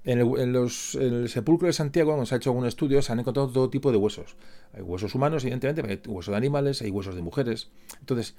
[0.04, 3.18] En el, los, el, sepulcro de Santiago, cuando se ha hecho algún estudio, se han
[3.18, 4.36] encontrado todo tipo de huesos.
[4.72, 7.70] Hay huesos humanos, evidentemente, hay huesos de animales, hay huesos de mujeres.
[7.98, 8.36] Entonces,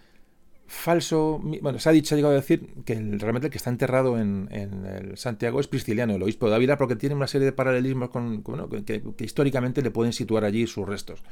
[0.67, 1.39] falso.
[1.61, 4.49] Bueno, se ha dicho, ha llegado a decir que realmente el que está enterrado en,
[4.51, 8.43] el Santiago es Prisciliano, el obispo de Ávila, porque tiene una serie de paralelismos con,
[8.85, 11.23] que, históricamente le pueden situar allí sus restos.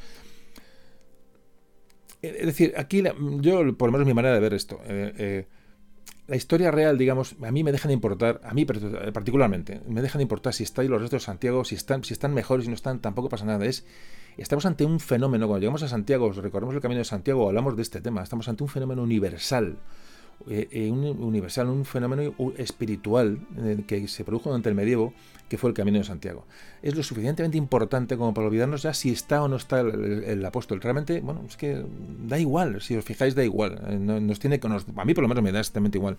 [2.21, 3.03] Eh, es decir, aquí
[3.41, 5.47] yo, por lo menos mi manera de ver esto, eh, eh,
[6.27, 10.19] la historia real, digamos, a mí me dejan de importar, a mí particularmente, me dejan
[10.19, 12.75] de importar si están los restos de Santiago, si están, si están mejores, si no
[12.75, 13.63] están, tampoco pasa nada.
[13.65, 13.85] Es,
[14.37, 17.81] estamos ante un fenómeno, cuando llegamos a Santiago, recorremos el camino de Santiago, hablamos de
[17.81, 19.77] este tema, estamos ante un fenómeno universal.
[20.47, 25.13] Eh, eh, un universal, un fenómeno espiritual eh, que se produjo durante el medievo,
[25.49, 26.45] que fue el Camino de Santiago.
[26.83, 30.81] Es lo suficientemente importante como para olvidarnos ya si está o no está el, apóstol.
[30.81, 31.83] Realmente, bueno, es que
[32.27, 33.79] da igual, si os fijáis, da igual.
[34.05, 36.17] nos tiene, a mí por lo menos me da exactamente igual.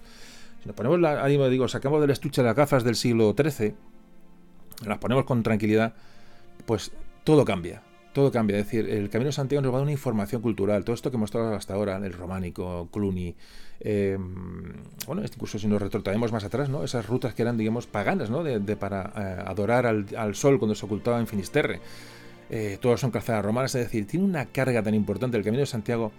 [0.62, 3.74] Si nos ponemos, la, digo, sacamos del estuche las gafas del siglo XIII,
[4.86, 5.94] las ponemos con tranquilidad,
[6.64, 6.90] pues
[7.22, 7.82] todo cambia
[8.16, 8.58] todo cambia.
[8.58, 10.86] Es decir, el Camino de Santiago nos va a dar una información cultural.
[10.86, 13.34] Todo esto que hemos hablado hasta ahora, el románico, Cluny,
[13.80, 14.16] eh,
[15.06, 16.82] bueno, incluso si nos retrotraemos más atrás, ¿no?
[16.82, 18.42] Esas rutas que eran, digamos, paganas, ¿no?
[18.42, 21.78] De, para eh, adorar al, sol cuando se ocultaba en Finisterre.
[22.48, 25.66] Eh, todas son calzadas romanas, es decir, tiene una carga tan importante el Camino de
[25.66, 26.10] Santiago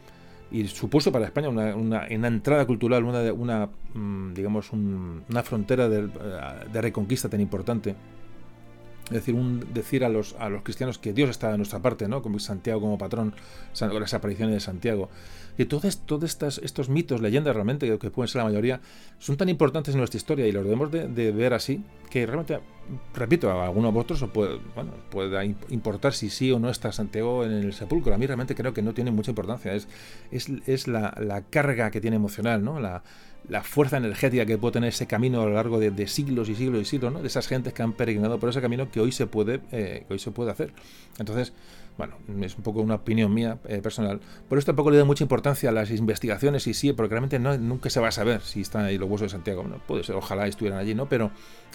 [0.51, 6.07] y supuso para España una, entrada cultural, una, una mm, digamos, una frontera de,
[6.71, 7.95] de reconquista tan importante
[9.07, 12.07] es decir, un, decir a los, a los cristianos que Dios está de nuestra parte,
[12.07, 12.21] ¿no?
[12.21, 13.33] Como Santiago como patrón,
[13.79, 15.09] las apariciones de Santiago.
[15.57, 18.79] Y todos, todos estos, estos mitos, leyendas realmente, que pueden ser la mayoría,
[19.17, 22.59] son tan importantes en nuestra historia y los debemos de, ver así, que realmente,
[23.15, 26.91] repito, a alguno de vosotros os puede, bueno, puede importar si sí o no está
[26.91, 28.13] Santiago en el sepulcro.
[28.13, 29.73] A mí realmente creo que no tiene mucha importancia.
[29.73, 29.87] Es,
[30.31, 32.79] es, es la, la, carga que tiene emocional, ¿no?
[32.79, 33.03] La,
[33.49, 36.81] la fuerza energética que puede tener ese camino a lo largo de, siglos y siglos
[36.81, 37.21] y siglos, ¿no?
[37.21, 40.19] de esas gentes que han peregrinado por ese camino que hoy se puede, eh, hoy
[40.19, 40.73] se puede hacer.
[41.17, 41.53] Entonces,
[41.97, 44.19] bueno, es un poco una opinión mía eh, personal.
[44.47, 47.57] Por eso tampoco le doy mucha importancia a las investigaciones y sí, porque realmente no,
[47.57, 49.63] nunca se va a saber si están ahí los huesos de Santiago.
[49.63, 51.09] No, puede ser, ojalá estuvieran allí, ¿no?
[51.09, 51.31] Pero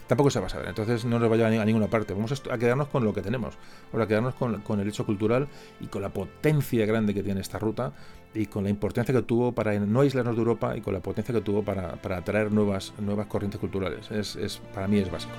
[0.07, 0.69] tampoco se va a saber.
[0.69, 2.15] Entonces no nos vaya a, ninguna parte.
[2.15, 3.57] Vamos a, quedarnos con lo que tenemos.
[3.93, 5.49] Vamos a quedarnos con el hecho cultural
[5.81, 7.93] y con la potencia grande que tiene esta ruta
[8.35, 11.35] y con la importancia que tuvo para no aislarnos de Europa y con la potencia
[11.35, 14.11] que tuvo para, para atraer nuevas, nuevas corrientes culturales.
[14.11, 15.33] Es, es, para mí es básico.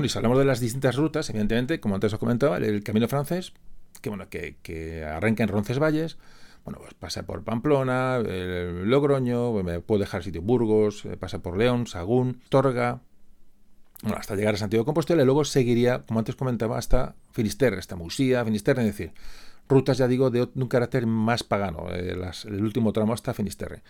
[0.00, 3.06] Bueno, y si hablamos de las distintas rutas, evidentemente, como antes os comentaba, el camino
[3.06, 3.52] francés,
[4.00, 6.16] que bueno, que, que arranca en Roncesvalles,
[6.64, 11.86] bueno, pues pasa por Pamplona, Logroño, me puedo dejar sitio Burgos, eh, pasa por León,
[11.86, 13.02] Sagún, Torga,
[14.02, 17.76] bueno, hasta llegar a Santiago de Compostela y luego seguiría, como antes comentaba, hasta Finisterre,
[17.76, 19.12] hasta Musía, Finisterre, es decir,
[19.68, 22.16] rutas, ya digo, de, un carácter más pagano, eh,
[22.46, 23.82] el último tramo hasta Finisterre.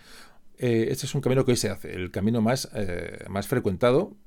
[0.57, 2.69] Eh, este es un camino que hoy se hace, el camino más,
[3.29, 4.17] más frecuentado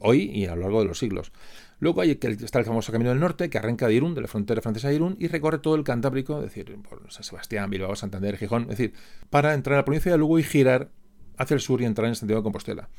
[0.00, 1.32] hoy y a lo largo de los siglos.
[1.78, 4.60] Luego hay, está el famoso Camino del Norte, que arranca de Irún, de la frontera
[4.60, 8.36] francesa de Irún, y recorre todo el Cantábrico, es decir, por San Sebastián, Bilbao, Santander,
[8.36, 8.92] Gijón, es decir,
[9.30, 10.90] para entrar a la provincia de Lugo y girar
[11.38, 12.90] hacia el sur y entrar en Santiago de Compostela.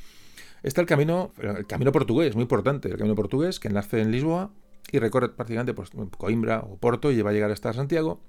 [0.64, 4.52] Está el camino, el camino portugués, muy importante, el camino portugués, que nace en Lisboa
[4.92, 8.20] y recorre prácticamente pues, Coimbra o Porto y va a llegar hasta Santiago.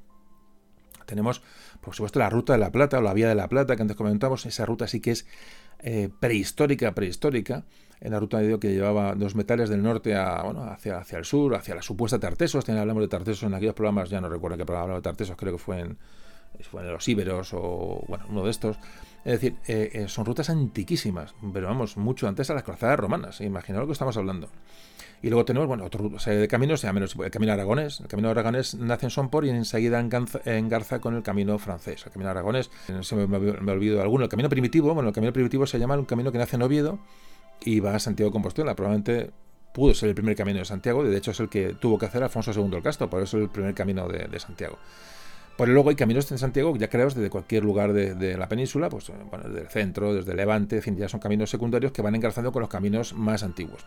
[1.07, 1.43] Tenemos,
[1.81, 3.97] por supuesto, la ruta de la Plata o la vía de la Plata que antes
[3.97, 4.47] comentamos.
[4.47, 5.27] Esa ruta sí que es
[5.81, 7.65] eh, prehistórica, prehistórica
[8.03, 11.25] en la ruta de que llevaba los metales del norte a, bueno, hacia, hacia el
[11.25, 12.65] sur, hacia la supuesta Tartesos.
[12.65, 15.37] También hablamos de Tartesos en aquellos programas, ya no recuerdo qué programa hablaba de Tartesos,
[15.37, 15.99] creo que fue en,
[16.69, 18.77] fue en los Íberos o bueno, uno de estos.
[19.25, 23.41] Es decir, eh, eh, son rutas antiquísimas, pero vamos, mucho antes a las cruzadas romanas.
[23.41, 24.49] Imaginaos lo que estamos hablando.
[25.23, 28.01] Y luego tenemos, bueno, otro serie de caminos, se llama el Camino Aragonés.
[28.01, 32.05] El Camino Aragonés nace en Sompor y enseguida engarza, con el Camino Francés.
[32.05, 32.69] El Camino Aragonés,
[33.03, 34.25] se me, me, olvido alguno.
[34.25, 36.99] El Camino Primitivo, bueno, el Camino Primitivo se llama un camino que nace en Oviedo
[37.65, 38.75] y va a Santiago de Compostela.
[38.75, 39.31] Probablemente
[39.73, 42.23] pudo ser el primer camino de Santiago, de hecho es el que tuvo que hacer
[42.23, 44.79] Alfonso II el Casto, por eso es el primer camino de, Santiago.
[45.57, 49.11] Por luego hay caminos en Santiago ya creados desde cualquier lugar de, la península, pues
[49.31, 52.53] bueno, desde el centro, desde levante, en fin, ya son caminos secundarios que van engarzando
[52.53, 53.85] con los caminos más antiguos.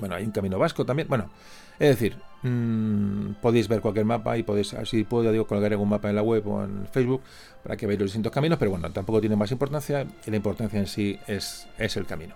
[0.00, 1.06] Bueno, hay un camino vasco también.
[1.06, 1.30] Bueno,
[1.78, 6.08] es decir, mm, podéis ver cualquier mapa y podéis, así puedo, digo, colgar algún mapa
[6.08, 7.22] en la web o en Facebook
[7.62, 10.80] para que veáis los distintos caminos, pero bueno, tampoco tiene más importancia y la importancia
[10.80, 12.34] en sí es, es el camino.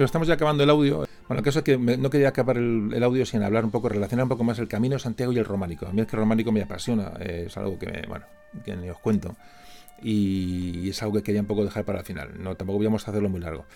[0.00, 1.06] Bueno, estamos ya acabando el audio.
[1.28, 4.22] Bueno, el caso es que no quería acabar el, audio sin hablar un poco, relacionar
[4.22, 5.86] un poco más el camino de Santiago y el románico.
[5.86, 8.24] A mí es que el románico me apasiona, eh, es algo que, me, bueno,
[8.64, 9.36] que os cuento.
[10.02, 12.30] Y es algo que quería un poco dejar para el final.
[12.42, 13.66] No, tampoco íbamos a hacerlo muy largo.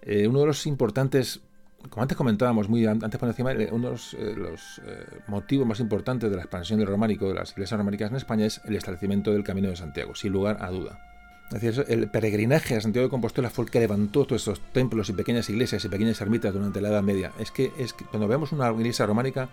[0.00, 1.42] Eh, uno de los importantes,
[1.90, 4.80] como antes comentábamos, muy antes por encima, eh, uno de los
[5.26, 8.62] motivos más importantes de la expansión del románico, de las iglesias románicas en España, es
[8.64, 11.15] el establecimiento del Camino de Santiago, sin lugar a duda.
[11.52, 15.08] Es decir, el peregrinaje a Santiago de Compostela fue el que levantó todos estos templos
[15.10, 17.32] y pequeñas iglesias y pequeñas ermitas durante la Edad Media.
[17.38, 19.48] Es que, es que cuando vemos una iglesia románica,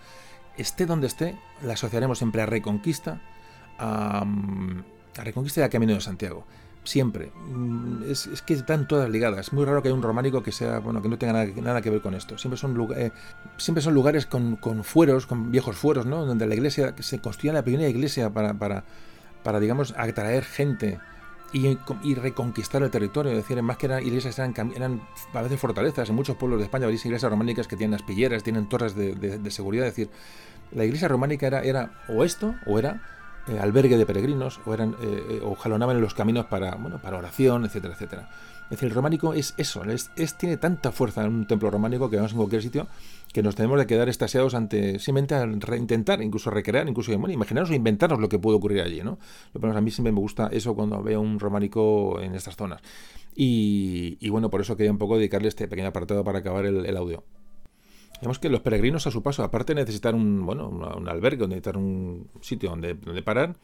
[0.56, 3.20] esté donde esté, la asociaremos siempre a Reconquista,
[3.78, 4.26] a,
[5.22, 6.44] Reconquista y a Camino de Santiago.
[6.82, 7.30] Siempre.
[7.48, 9.46] Mm, es, que están todas ligadas.
[9.46, 11.90] Es muy raro que haya un románico que sea bueno que no tenga nada, que
[11.90, 12.36] ver con esto.
[12.38, 13.12] Siempre son, eh,
[13.56, 16.26] siempre son lugares con, fueros, con viejos fueros, ¿no?
[16.26, 18.84] Donde la iglesia se construía la primera iglesia para, para,
[19.44, 20.98] para digamos, atraer gente
[21.54, 23.32] y, reconquistar el territorio.
[23.32, 25.00] Es decir, más que eran iglesias, eran, eran
[25.32, 26.08] a veces fortalezas.
[26.08, 29.86] En muchos pueblos de España veis iglesias románicas que tienen aspilleras, tienen torres de, seguridad.
[29.86, 30.10] Es decir,
[30.72, 33.02] la iglesia románica era, era o esto, o era
[33.46, 36.98] eh, albergue de peregrinos, o, eran, eh, eh, o jalonaban en los caminos para, bueno,
[37.00, 38.28] para oración, etcétera, etcétera.
[38.64, 42.16] Es decir, el románico es eso, es, tiene tanta fuerza en un templo románico que
[42.16, 42.88] vamos en cualquier sitio
[43.34, 45.34] que nos tenemos de quedar estasiados ante simplemente
[45.76, 49.18] intentar, incluso recrear, incluso bueno, imaginaros o inventarnos lo que puede ocurrir allí, ¿no?
[49.52, 52.80] Lo menos a mí siempre me gusta eso cuando veo un románico en estas zonas.
[53.34, 57.24] Y, bueno, por eso quería un poco dedicarle este pequeño apartado para acabar el, audio.
[58.22, 61.76] Vemos que los peregrinos a su paso, aparte de necesitar un, bueno, un, albergue, necesitar
[61.76, 63.56] un sitio donde, donde parar,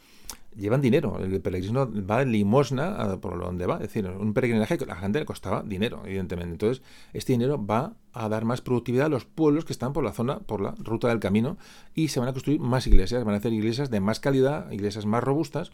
[0.56, 1.18] llevan dinero.
[1.18, 3.74] El peregrino va en limosna por donde va.
[3.76, 6.52] Es decir, un peregrinaje que a la gente le costaba dinero, evidentemente.
[6.52, 6.82] Entonces,
[7.12, 10.40] este dinero va a dar más productividad a los pueblos que están por la zona,
[10.40, 11.56] por la ruta del camino,
[11.94, 13.24] y se van a construir más iglesias.
[13.24, 15.70] Van a hacer iglesias de más calidad, iglesias más robustas.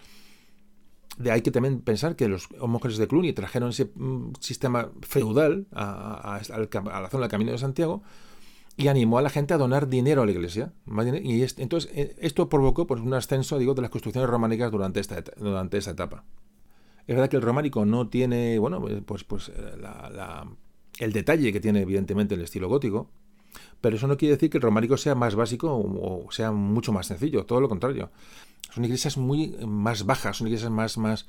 [1.19, 5.67] De ahí que también pensar que los monjes de Cluny trajeron ese mm, sistema feudal
[5.73, 8.03] a, a la zona del Camino de Santiago
[8.77, 10.73] y animó a la gente a donar dinero a la iglesia.
[11.23, 15.23] Y entonces eh, esto provocó pues, un ascenso digo, de las construcciones románicas durante esta,
[15.37, 16.25] durante etapa.
[17.07, 19.53] Es verdad que el románico no tiene, bueno, pues, pues eh,
[20.99, 23.09] el detalle que tiene evidentemente el estilo gótico,
[23.81, 27.07] pero eso no quiere decir que el románico sea más básico o sea mucho más
[27.07, 28.11] sencillo, todo lo contrario.
[28.75, 31.27] Son iglesias muy más bajas, son iglesias más, más,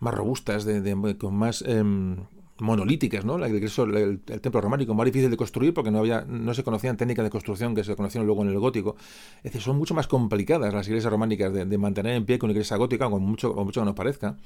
[0.00, 1.62] más robustas, de, con más...
[1.62, 2.24] Em,
[2.60, 3.36] monolíticas, ¿no?
[3.44, 7.24] El, el, templo románico, más difícil de construir porque no había, no se conocían técnicas
[7.24, 8.96] de construcción que se conocieron luego en el gótico.
[9.38, 12.52] Es decir, son mucho más complicadas las iglesias románicas de, mantener en pie que una
[12.52, 14.36] iglesia gótica, con mucho, con mucho que nos parezca.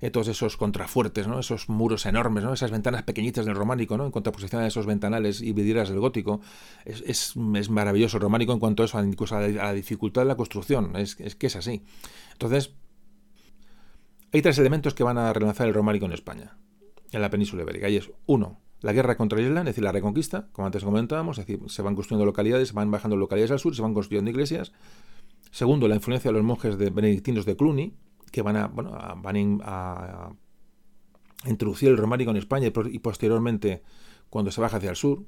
[0.00, 1.40] Eh, todos esos contrafuertes, ¿no?
[1.40, 2.52] esos muros enormes, ¿no?
[2.52, 4.06] esas ventanas pequeñitas del románico, ¿no?
[4.06, 6.40] en contraposición a esos ventanales y vidrieras del gótico.
[6.84, 10.94] Es, maravilloso el románico en cuanto a eso, incluso a la, dificultad de la construcción.
[10.94, 11.82] Es, es que es así.
[12.32, 12.74] Entonces,
[14.32, 16.56] hay tres elementos que van a relanzar el románico en España
[17.12, 17.88] en la península ibérica.
[17.88, 21.46] Y es, uno, la guerra contra Isla, es decir, la reconquista, como antes comentábamos, es
[21.46, 24.72] decir, se van construyendo localidades, se van bajando localidades al sur, se van construyendo iglesias.
[25.50, 27.94] Segundo, la influencia de los monjes de benedictinos de Cluny,
[28.30, 30.30] que van a, bueno, van a,
[31.46, 33.82] introducir el románico en España y, posteriormente
[34.28, 35.24] cuando se baja hacia el sur.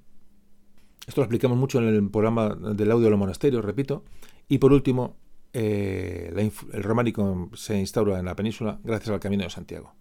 [1.06, 4.04] Esto lo explicamos mucho en el programa del audio de los monasterios, repito.
[4.48, 5.16] Y por último,
[5.52, 9.94] eh, el románico se instaura en la península gracias al Camino de Santiago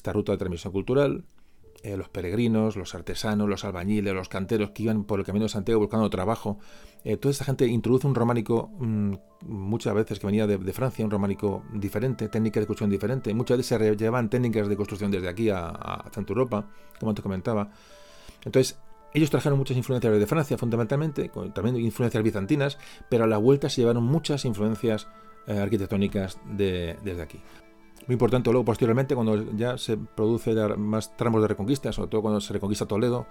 [0.00, 1.24] esta ruta de transmisión cultural,
[1.82, 5.50] eh, los peregrinos, los artesanos, los albañiles, los canteros que iban por el camino de
[5.50, 6.58] Santiago buscando trabajo.
[7.04, 9.14] Eh, toda esta gente introduce un románico mm,
[9.46, 13.34] muchas veces que venía de, Francia, un románico diferente, técnicas de construcción diferente.
[13.34, 16.66] Muchas veces se llevan técnicas de construcción desde aquí a, a Europa,
[16.98, 17.70] como antes comentaba.
[18.44, 18.78] Entonces,
[19.12, 22.78] ellos trajeron muchas influencias de Francia, fundamentalmente, también influencias bizantinas,
[23.08, 25.08] pero a la vuelta se llevaron muchas influencias
[25.46, 27.40] eh, arquitectónicas de, desde aquí.
[28.10, 32.40] Muy importante luego, posteriormente, cuando ya se produce más tramos de reconquista, sobre todo cuando
[32.40, 33.26] se reconquista Toledo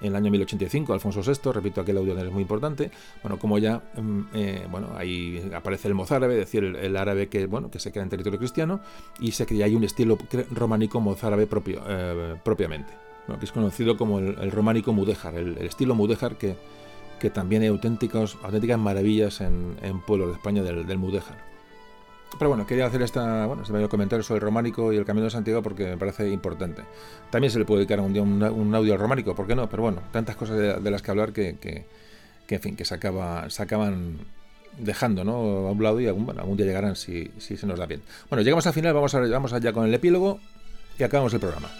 [0.00, 2.90] en el año 1085, Alfonso VI, repito, aquel audio es muy importante,
[3.22, 7.46] bueno, como ya, mm, eh, bueno, ahí aparece el mozárabe, es decir, el, árabe que,
[7.46, 8.80] bueno, que se queda en territorio cristiano,
[9.20, 10.18] y se crea ahí un estilo
[10.50, 12.92] románico mozárabe propio, eh, propiamente,
[13.38, 16.56] que es conocido como el, románico mudéjar, el, estilo mudéjar que,
[17.20, 21.53] que también hay auténticos, auténticas maravillas en, en pueblos de España del, del mudéjar.
[22.38, 25.30] Pero bueno, quería hacer esta, bueno, este comentario sobre el románico y el Camino de
[25.30, 26.82] Santiago porque me parece importante.
[27.30, 29.68] También se le puede dedicar un día un, audio al románico, ¿por qué no?
[29.68, 31.86] Pero bueno, tantas cosas de, las que hablar que, que,
[32.54, 34.18] en fin, que se, acaba, se acaban
[34.78, 35.32] dejando ¿no?
[35.68, 38.02] a un lado y algún, bueno, algún día llegarán si, si se nos da bien.
[38.28, 40.40] Bueno, llegamos al final, vamos, a, vamos allá con el epílogo
[40.98, 41.70] y acabamos el programa.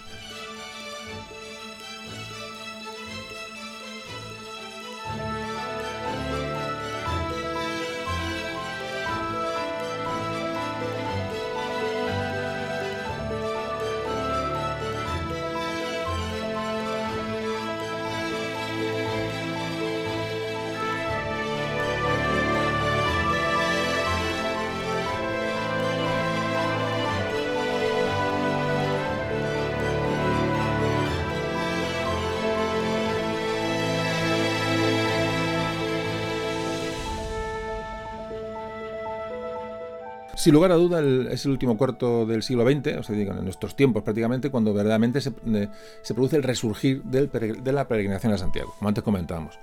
[40.44, 41.00] Sin lugar a duda,
[41.32, 45.22] es el último cuarto del siglo XX, o sea, en nuestros tiempos prácticamente, cuando verdaderamente
[45.22, 45.32] se,
[46.02, 49.58] se produce el resurgir de la peregrinación a Santiago, como antes comentábamos.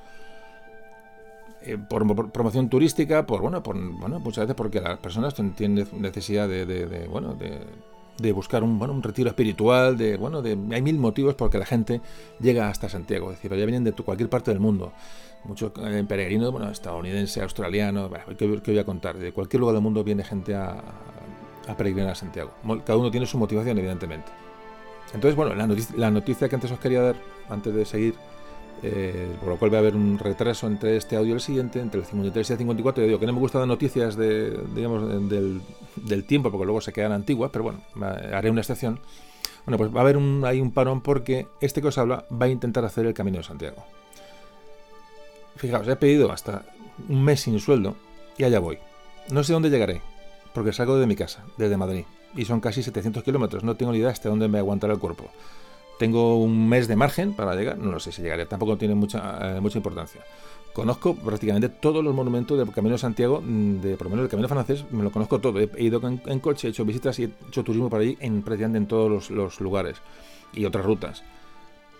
[1.61, 6.49] Eh, por, promoción turística, por bueno, por, bueno, muchas veces porque las personas tienen necesidad
[6.49, 7.59] de, bueno, de,
[8.31, 11.65] buscar un, bueno, un retiro espiritual, de bueno, de, hay mil motivos por que la
[11.65, 12.01] gente
[12.39, 14.93] llega hasta Santiago, es decir, ya vienen de cualquier parte del mundo,
[15.45, 19.17] muchos eh, peregrinos, bueno, estadounidense, australiano, ¿qué, voy a contar?
[19.17, 20.75] De cualquier lugar del mundo viene gente a,
[21.67, 22.51] a peregrinar a Santiago.
[22.85, 24.31] Cada uno tiene su motivación, evidentemente.
[25.13, 25.67] Entonces, bueno, la
[25.97, 27.15] la noticia que antes os quería dar,
[27.49, 28.15] antes de seguir,
[28.83, 31.79] eh, por lo cual va a haber un retraso entre este audio y el siguiente,
[31.79, 33.03] entre el 53 y el 54.
[33.03, 36.91] Yo digo que no me gusta dar noticias de, digamos, del, tiempo, porque luego se
[36.91, 37.81] quedan antiguas, pero bueno,
[38.33, 38.99] haré una excepción.
[39.65, 42.47] Bueno, pues va a haber un, hay un parón porque este que os habla va
[42.47, 43.83] a intentar hacer el Camino de Santiago.
[45.55, 46.63] Fijaos, he pedido hasta
[47.07, 47.95] un mes sin sueldo
[48.37, 48.79] y allá voy.
[49.29, 50.01] No sé dónde llegaré,
[50.55, 53.63] porque salgo de mi casa, desde Madrid, y son casi 700 kilómetros.
[53.63, 55.29] No tengo ni idea hasta dónde me aguantará el cuerpo.
[56.01, 59.57] Tengo un mes de margen para llegar, no lo sé si llegaré, tampoco tiene mucha,
[59.57, 60.19] eh, mucha importancia.
[60.73, 64.29] Conozco prácticamente todos los monumentos del Camino de Santiago, mm, de por lo menos el
[64.31, 65.59] Camino francés, me lo conozco todo.
[65.59, 68.79] He, ido en, coche, he hecho visitas y he hecho turismo por allí en prácticamente
[68.79, 69.97] en todos los, lugares
[70.53, 71.23] y otras rutas.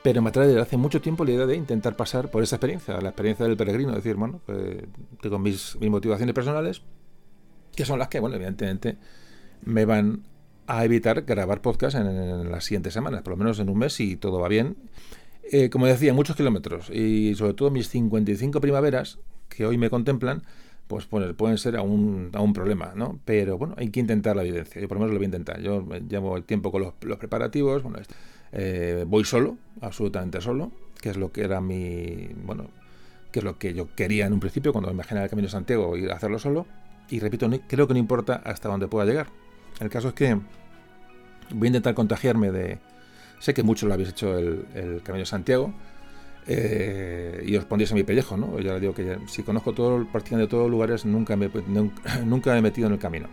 [0.02, 3.00] Pero me atrae desde hace mucho tiempo la idea de intentar pasar por esa experiencia,
[3.02, 4.78] la experiencia del peregrino, es decir, bueno, pues,
[5.22, 6.82] tengo mis, mis motivaciones personales,
[7.76, 8.98] que son las que, bueno, evidentemente
[9.64, 10.24] me van
[10.72, 14.16] a evitar grabar podcast en, las siguientes semanas, por lo menos en un mes si
[14.16, 14.78] todo va bien.
[15.52, 19.20] Eh, como decía, muchos kilómetros y sobre todo mis 55 primaveras
[19.50, 20.44] que hoy me contemplan,
[20.88, 23.20] pues, pueden ser a un, a un problema, ¿no?
[23.26, 24.82] Pero bueno, hay que intentar la evidencia.
[24.82, 25.62] Yo por lo menos lo voy a intentar.
[25.62, 28.00] Yo llevo el tiempo con los, preparativos, bueno,
[28.54, 30.72] eh, voy solo, absolutamente solo,
[31.02, 32.70] que es lo que era mi, bueno,
[33.34, 35.52] que es lo que yo quería en un principio cuando me imaginaba el Camino de
[35.52, 36.66] Santiago, a hacerlo solo.
[37.10, 39.28] Y repito, creo que no importa hasta dónde pueda llegar.
[39.82, 40.38] El caso es que
[41.54, 42.80] voy a intentar contagiarme de...
[43.40, 45.74] Sé que muchos lo habéis hecho el, Camino de Santiago
[46.46, 48.60] eh, y os pondréis en mi pellejo, ¿no?
[48.60, 51.50] Yo digo que si conozco todo, prácticamente todos los lugares, nunca me,
[52.26, 53.28] nunca me he metido en el camino.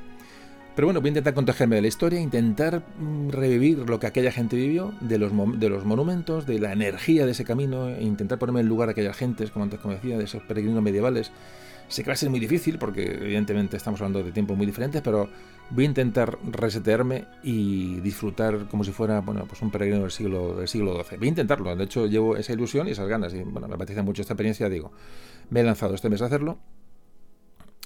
[0.79, 4.31] Pero bueno, voy a intentar contagiarme de la historia, intentar mm, revivir lo que aquella
[4.31, 8.39] gente vivió, de los, de los monumentos, de la energía de ese camino, e intentar
[8.39, 11.33] ponerme en lugar de aquellas gentes, como antes como decía, de esos peregrinos medievales.
[11.89, 15.03] Sé que va a ser muy difícil porque evidentemente estamos hablando de tiempos muy diferentes,
[15.03, 15.29] pero
[15.71, 20.55] voy a intentar resetearme y disfrutar como si fuera bueno, pues un peregrino del siglo,
[20.57, 21.19] del siglo XII.
[21.19, 24.03] Voy a intentarlo, de hecho llevo esa ilusión y esas ganas y bueno, me apetece
[24.03, 24.93] mucho esta experiencia, digo,
[25.51, 26.59] me he lanzado este mes a hacerlo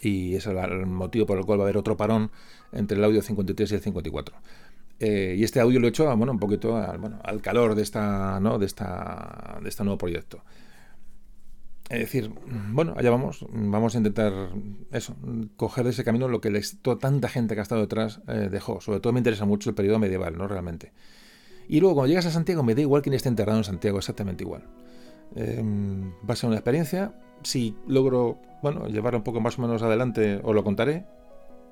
[0.01, 2.31] y es el motivo por el cual va a haber otro parón
[2.73, 4.37] entre el audio 53 y el 54.
[4.99, 7.83] Eh, y este audio lo he hecho bueno, un poquito al, bueno, al calor de,
[7.83, 8.59] esta, ¿no?
[8.59, 10.43] de, esta, de este nuevo proyecto.
[11.93, 12.31] Es decir,
[12.73, 14.33] bueno, allá vamos, vamos a intentar
[14.93, 15.15] eso,
[15.57, 18.81] coger de ese camino lo que toda tanta gente que ha estado detrás eh, dejó.
[18.81, 20.49] Sobre todo me interesa mucho el periodo medieval, ¿no?
[20.49, 20.93] Realmente.
[21.69, 24.43] Y luego, cuando llegas a Santiago, me da igual quién esté enterrado en Santiago, exactamente
[24.43, 24.65] igual.
[25.37, 27.15] Em, va a ser una experiencia.
[27.43, 31.05] Si logro, bueno, llevarlo un poco más o menos adelante, os lo contaré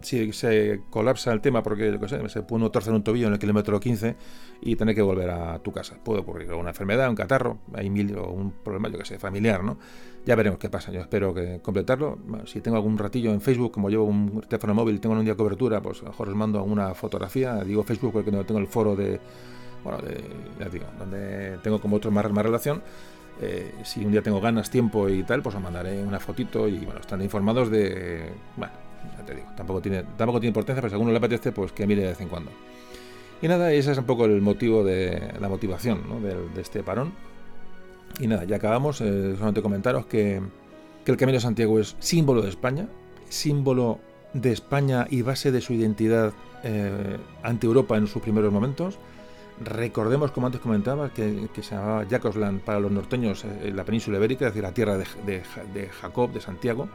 [0.00, 3.34] si se colapsa el tema porque, yo qué sé, se puede torcer un tobillo en
[3.34, 4.16] el kilómetro 15
[4.62, 5.96] y tener que volver a tu casa.
[6.02, 9.62] Puede ocurrir una enfermedad, un catarro, hay mil o un problema, yo que sé, familiar,
[9.62, 9.78] ¿no?
[10.24, 10.92] Ya veremos qué pasa.
[10.92, 12.18] Yo espero que completarlo.
[12.44, 15.80] si tengo algún ratillo en Facebook, como llevo un teléfono móvil, tengo un día cobertura,
[15.80, 17.62] pues a lo mejor os mando una fotografía.
[17.64, 19.20] Digo Facebook porque no tengo el foro de,
[19.82, 20.22] bueno, de,
[20.58, 22.82] ya digo, donde tengo como otro más, más relación.
[23.40, 26.78] Eh, si un día tengo ganas, tiempo y tal, pues os mandaré una fotito y
[26.80, 28.72] bueno, están informados de, bueno,
[29.18, 31.72] ya te digo, tampoco tiene, tampoco tiene importancia, pero si a alguno le apetece, pues
[31.72, 32.50] que mire de vez en cuando.
[33.42, 37.12] Y nada, ese es un poco el motivo de la motivación de, este parón.
[38.18, 39.00] Y nada, ya acabamos.
[39.00, 40.42] Eh, solamente comentaros que,
[41.04, 42.88] que el Camino de Santiago es símbolo de España,
[43.28, 43.98] símbolo
[44.34, 46.32] de España y base de su identidad
[46.62, 48.98] eh, ante Europa en sus primeros momentos.
[49.62, 54.46] Recordemos, como antes comentaba, que, se llamaba Jacosland para los norteños eh, la península ibérica,
[54.46, 55.06] es decir, la tierra de,
[55.72, 56.88] de Jacob, de Santiago.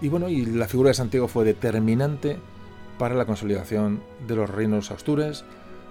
[0.00, 2.38] Y bueno, y la figura de Santiago fue determinante
[2.98, 5.44] para la consolidación de los reinos astures.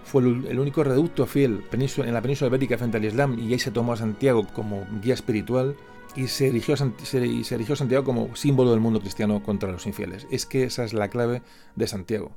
[0.04, 3.72] Fue el, único reducto fiel en la península ibérica frente al Islam y ahí se
[3.72, 5.76] tomó a Santiago como guía espiritual
[6.16, 10.26] y se erigió, a se, Santiago como símbolo del mundo cristiano contra los infieles.
[10.32, 11.42] Es que esa es la clave
[11.76, 12.32] de Santiago.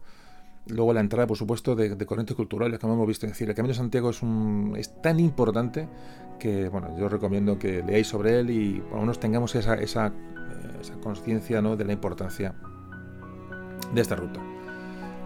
[0.66, 3.26] Luego la entrada, por supuesto, de, corrientes culturales, como hemos visto.
[3.26, 4.20] Es decir, el Camino de Santiago es,
[4.76, 5.88] es tan importante
[6.38, 10.12] que, bueno, yo recomiendo que leáis sobre él y por lo menos tengamos esa, esa
[10.80, 11.76] esa conciencia ¿no?
[11.76, 12.54] de la importancia
[13.92, 14.40] de esta ruta.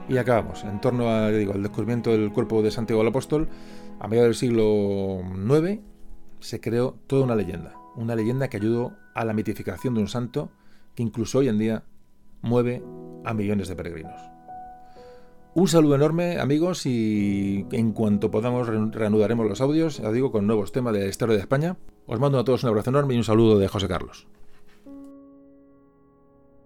[0.09, 3.49] Y acabamos, en torno al descubrimiento del cuerpo de Santiago el Apóstol,
[4.01, 5.81] a mediados del siglo IX
[6.41, 10.51] se creó toda una leyenda, una leyenda que ayudó a la mitificación de un santo
[10.95, 11.85] que incluso hoy en día
[12.43, 12.83] mueve
[13.25, 14.21] a millones de peregrinos.
[15.55, 20.73] Un saludo enorme, amigos, y en cuanto podamos reanudaremos los audios, ya digo, con nuevos
[20.73, 21.77] temas de la historia de España.
[22.07, 24.27] Os mando a todos un abrazo enorme y un saludo de José Carlos.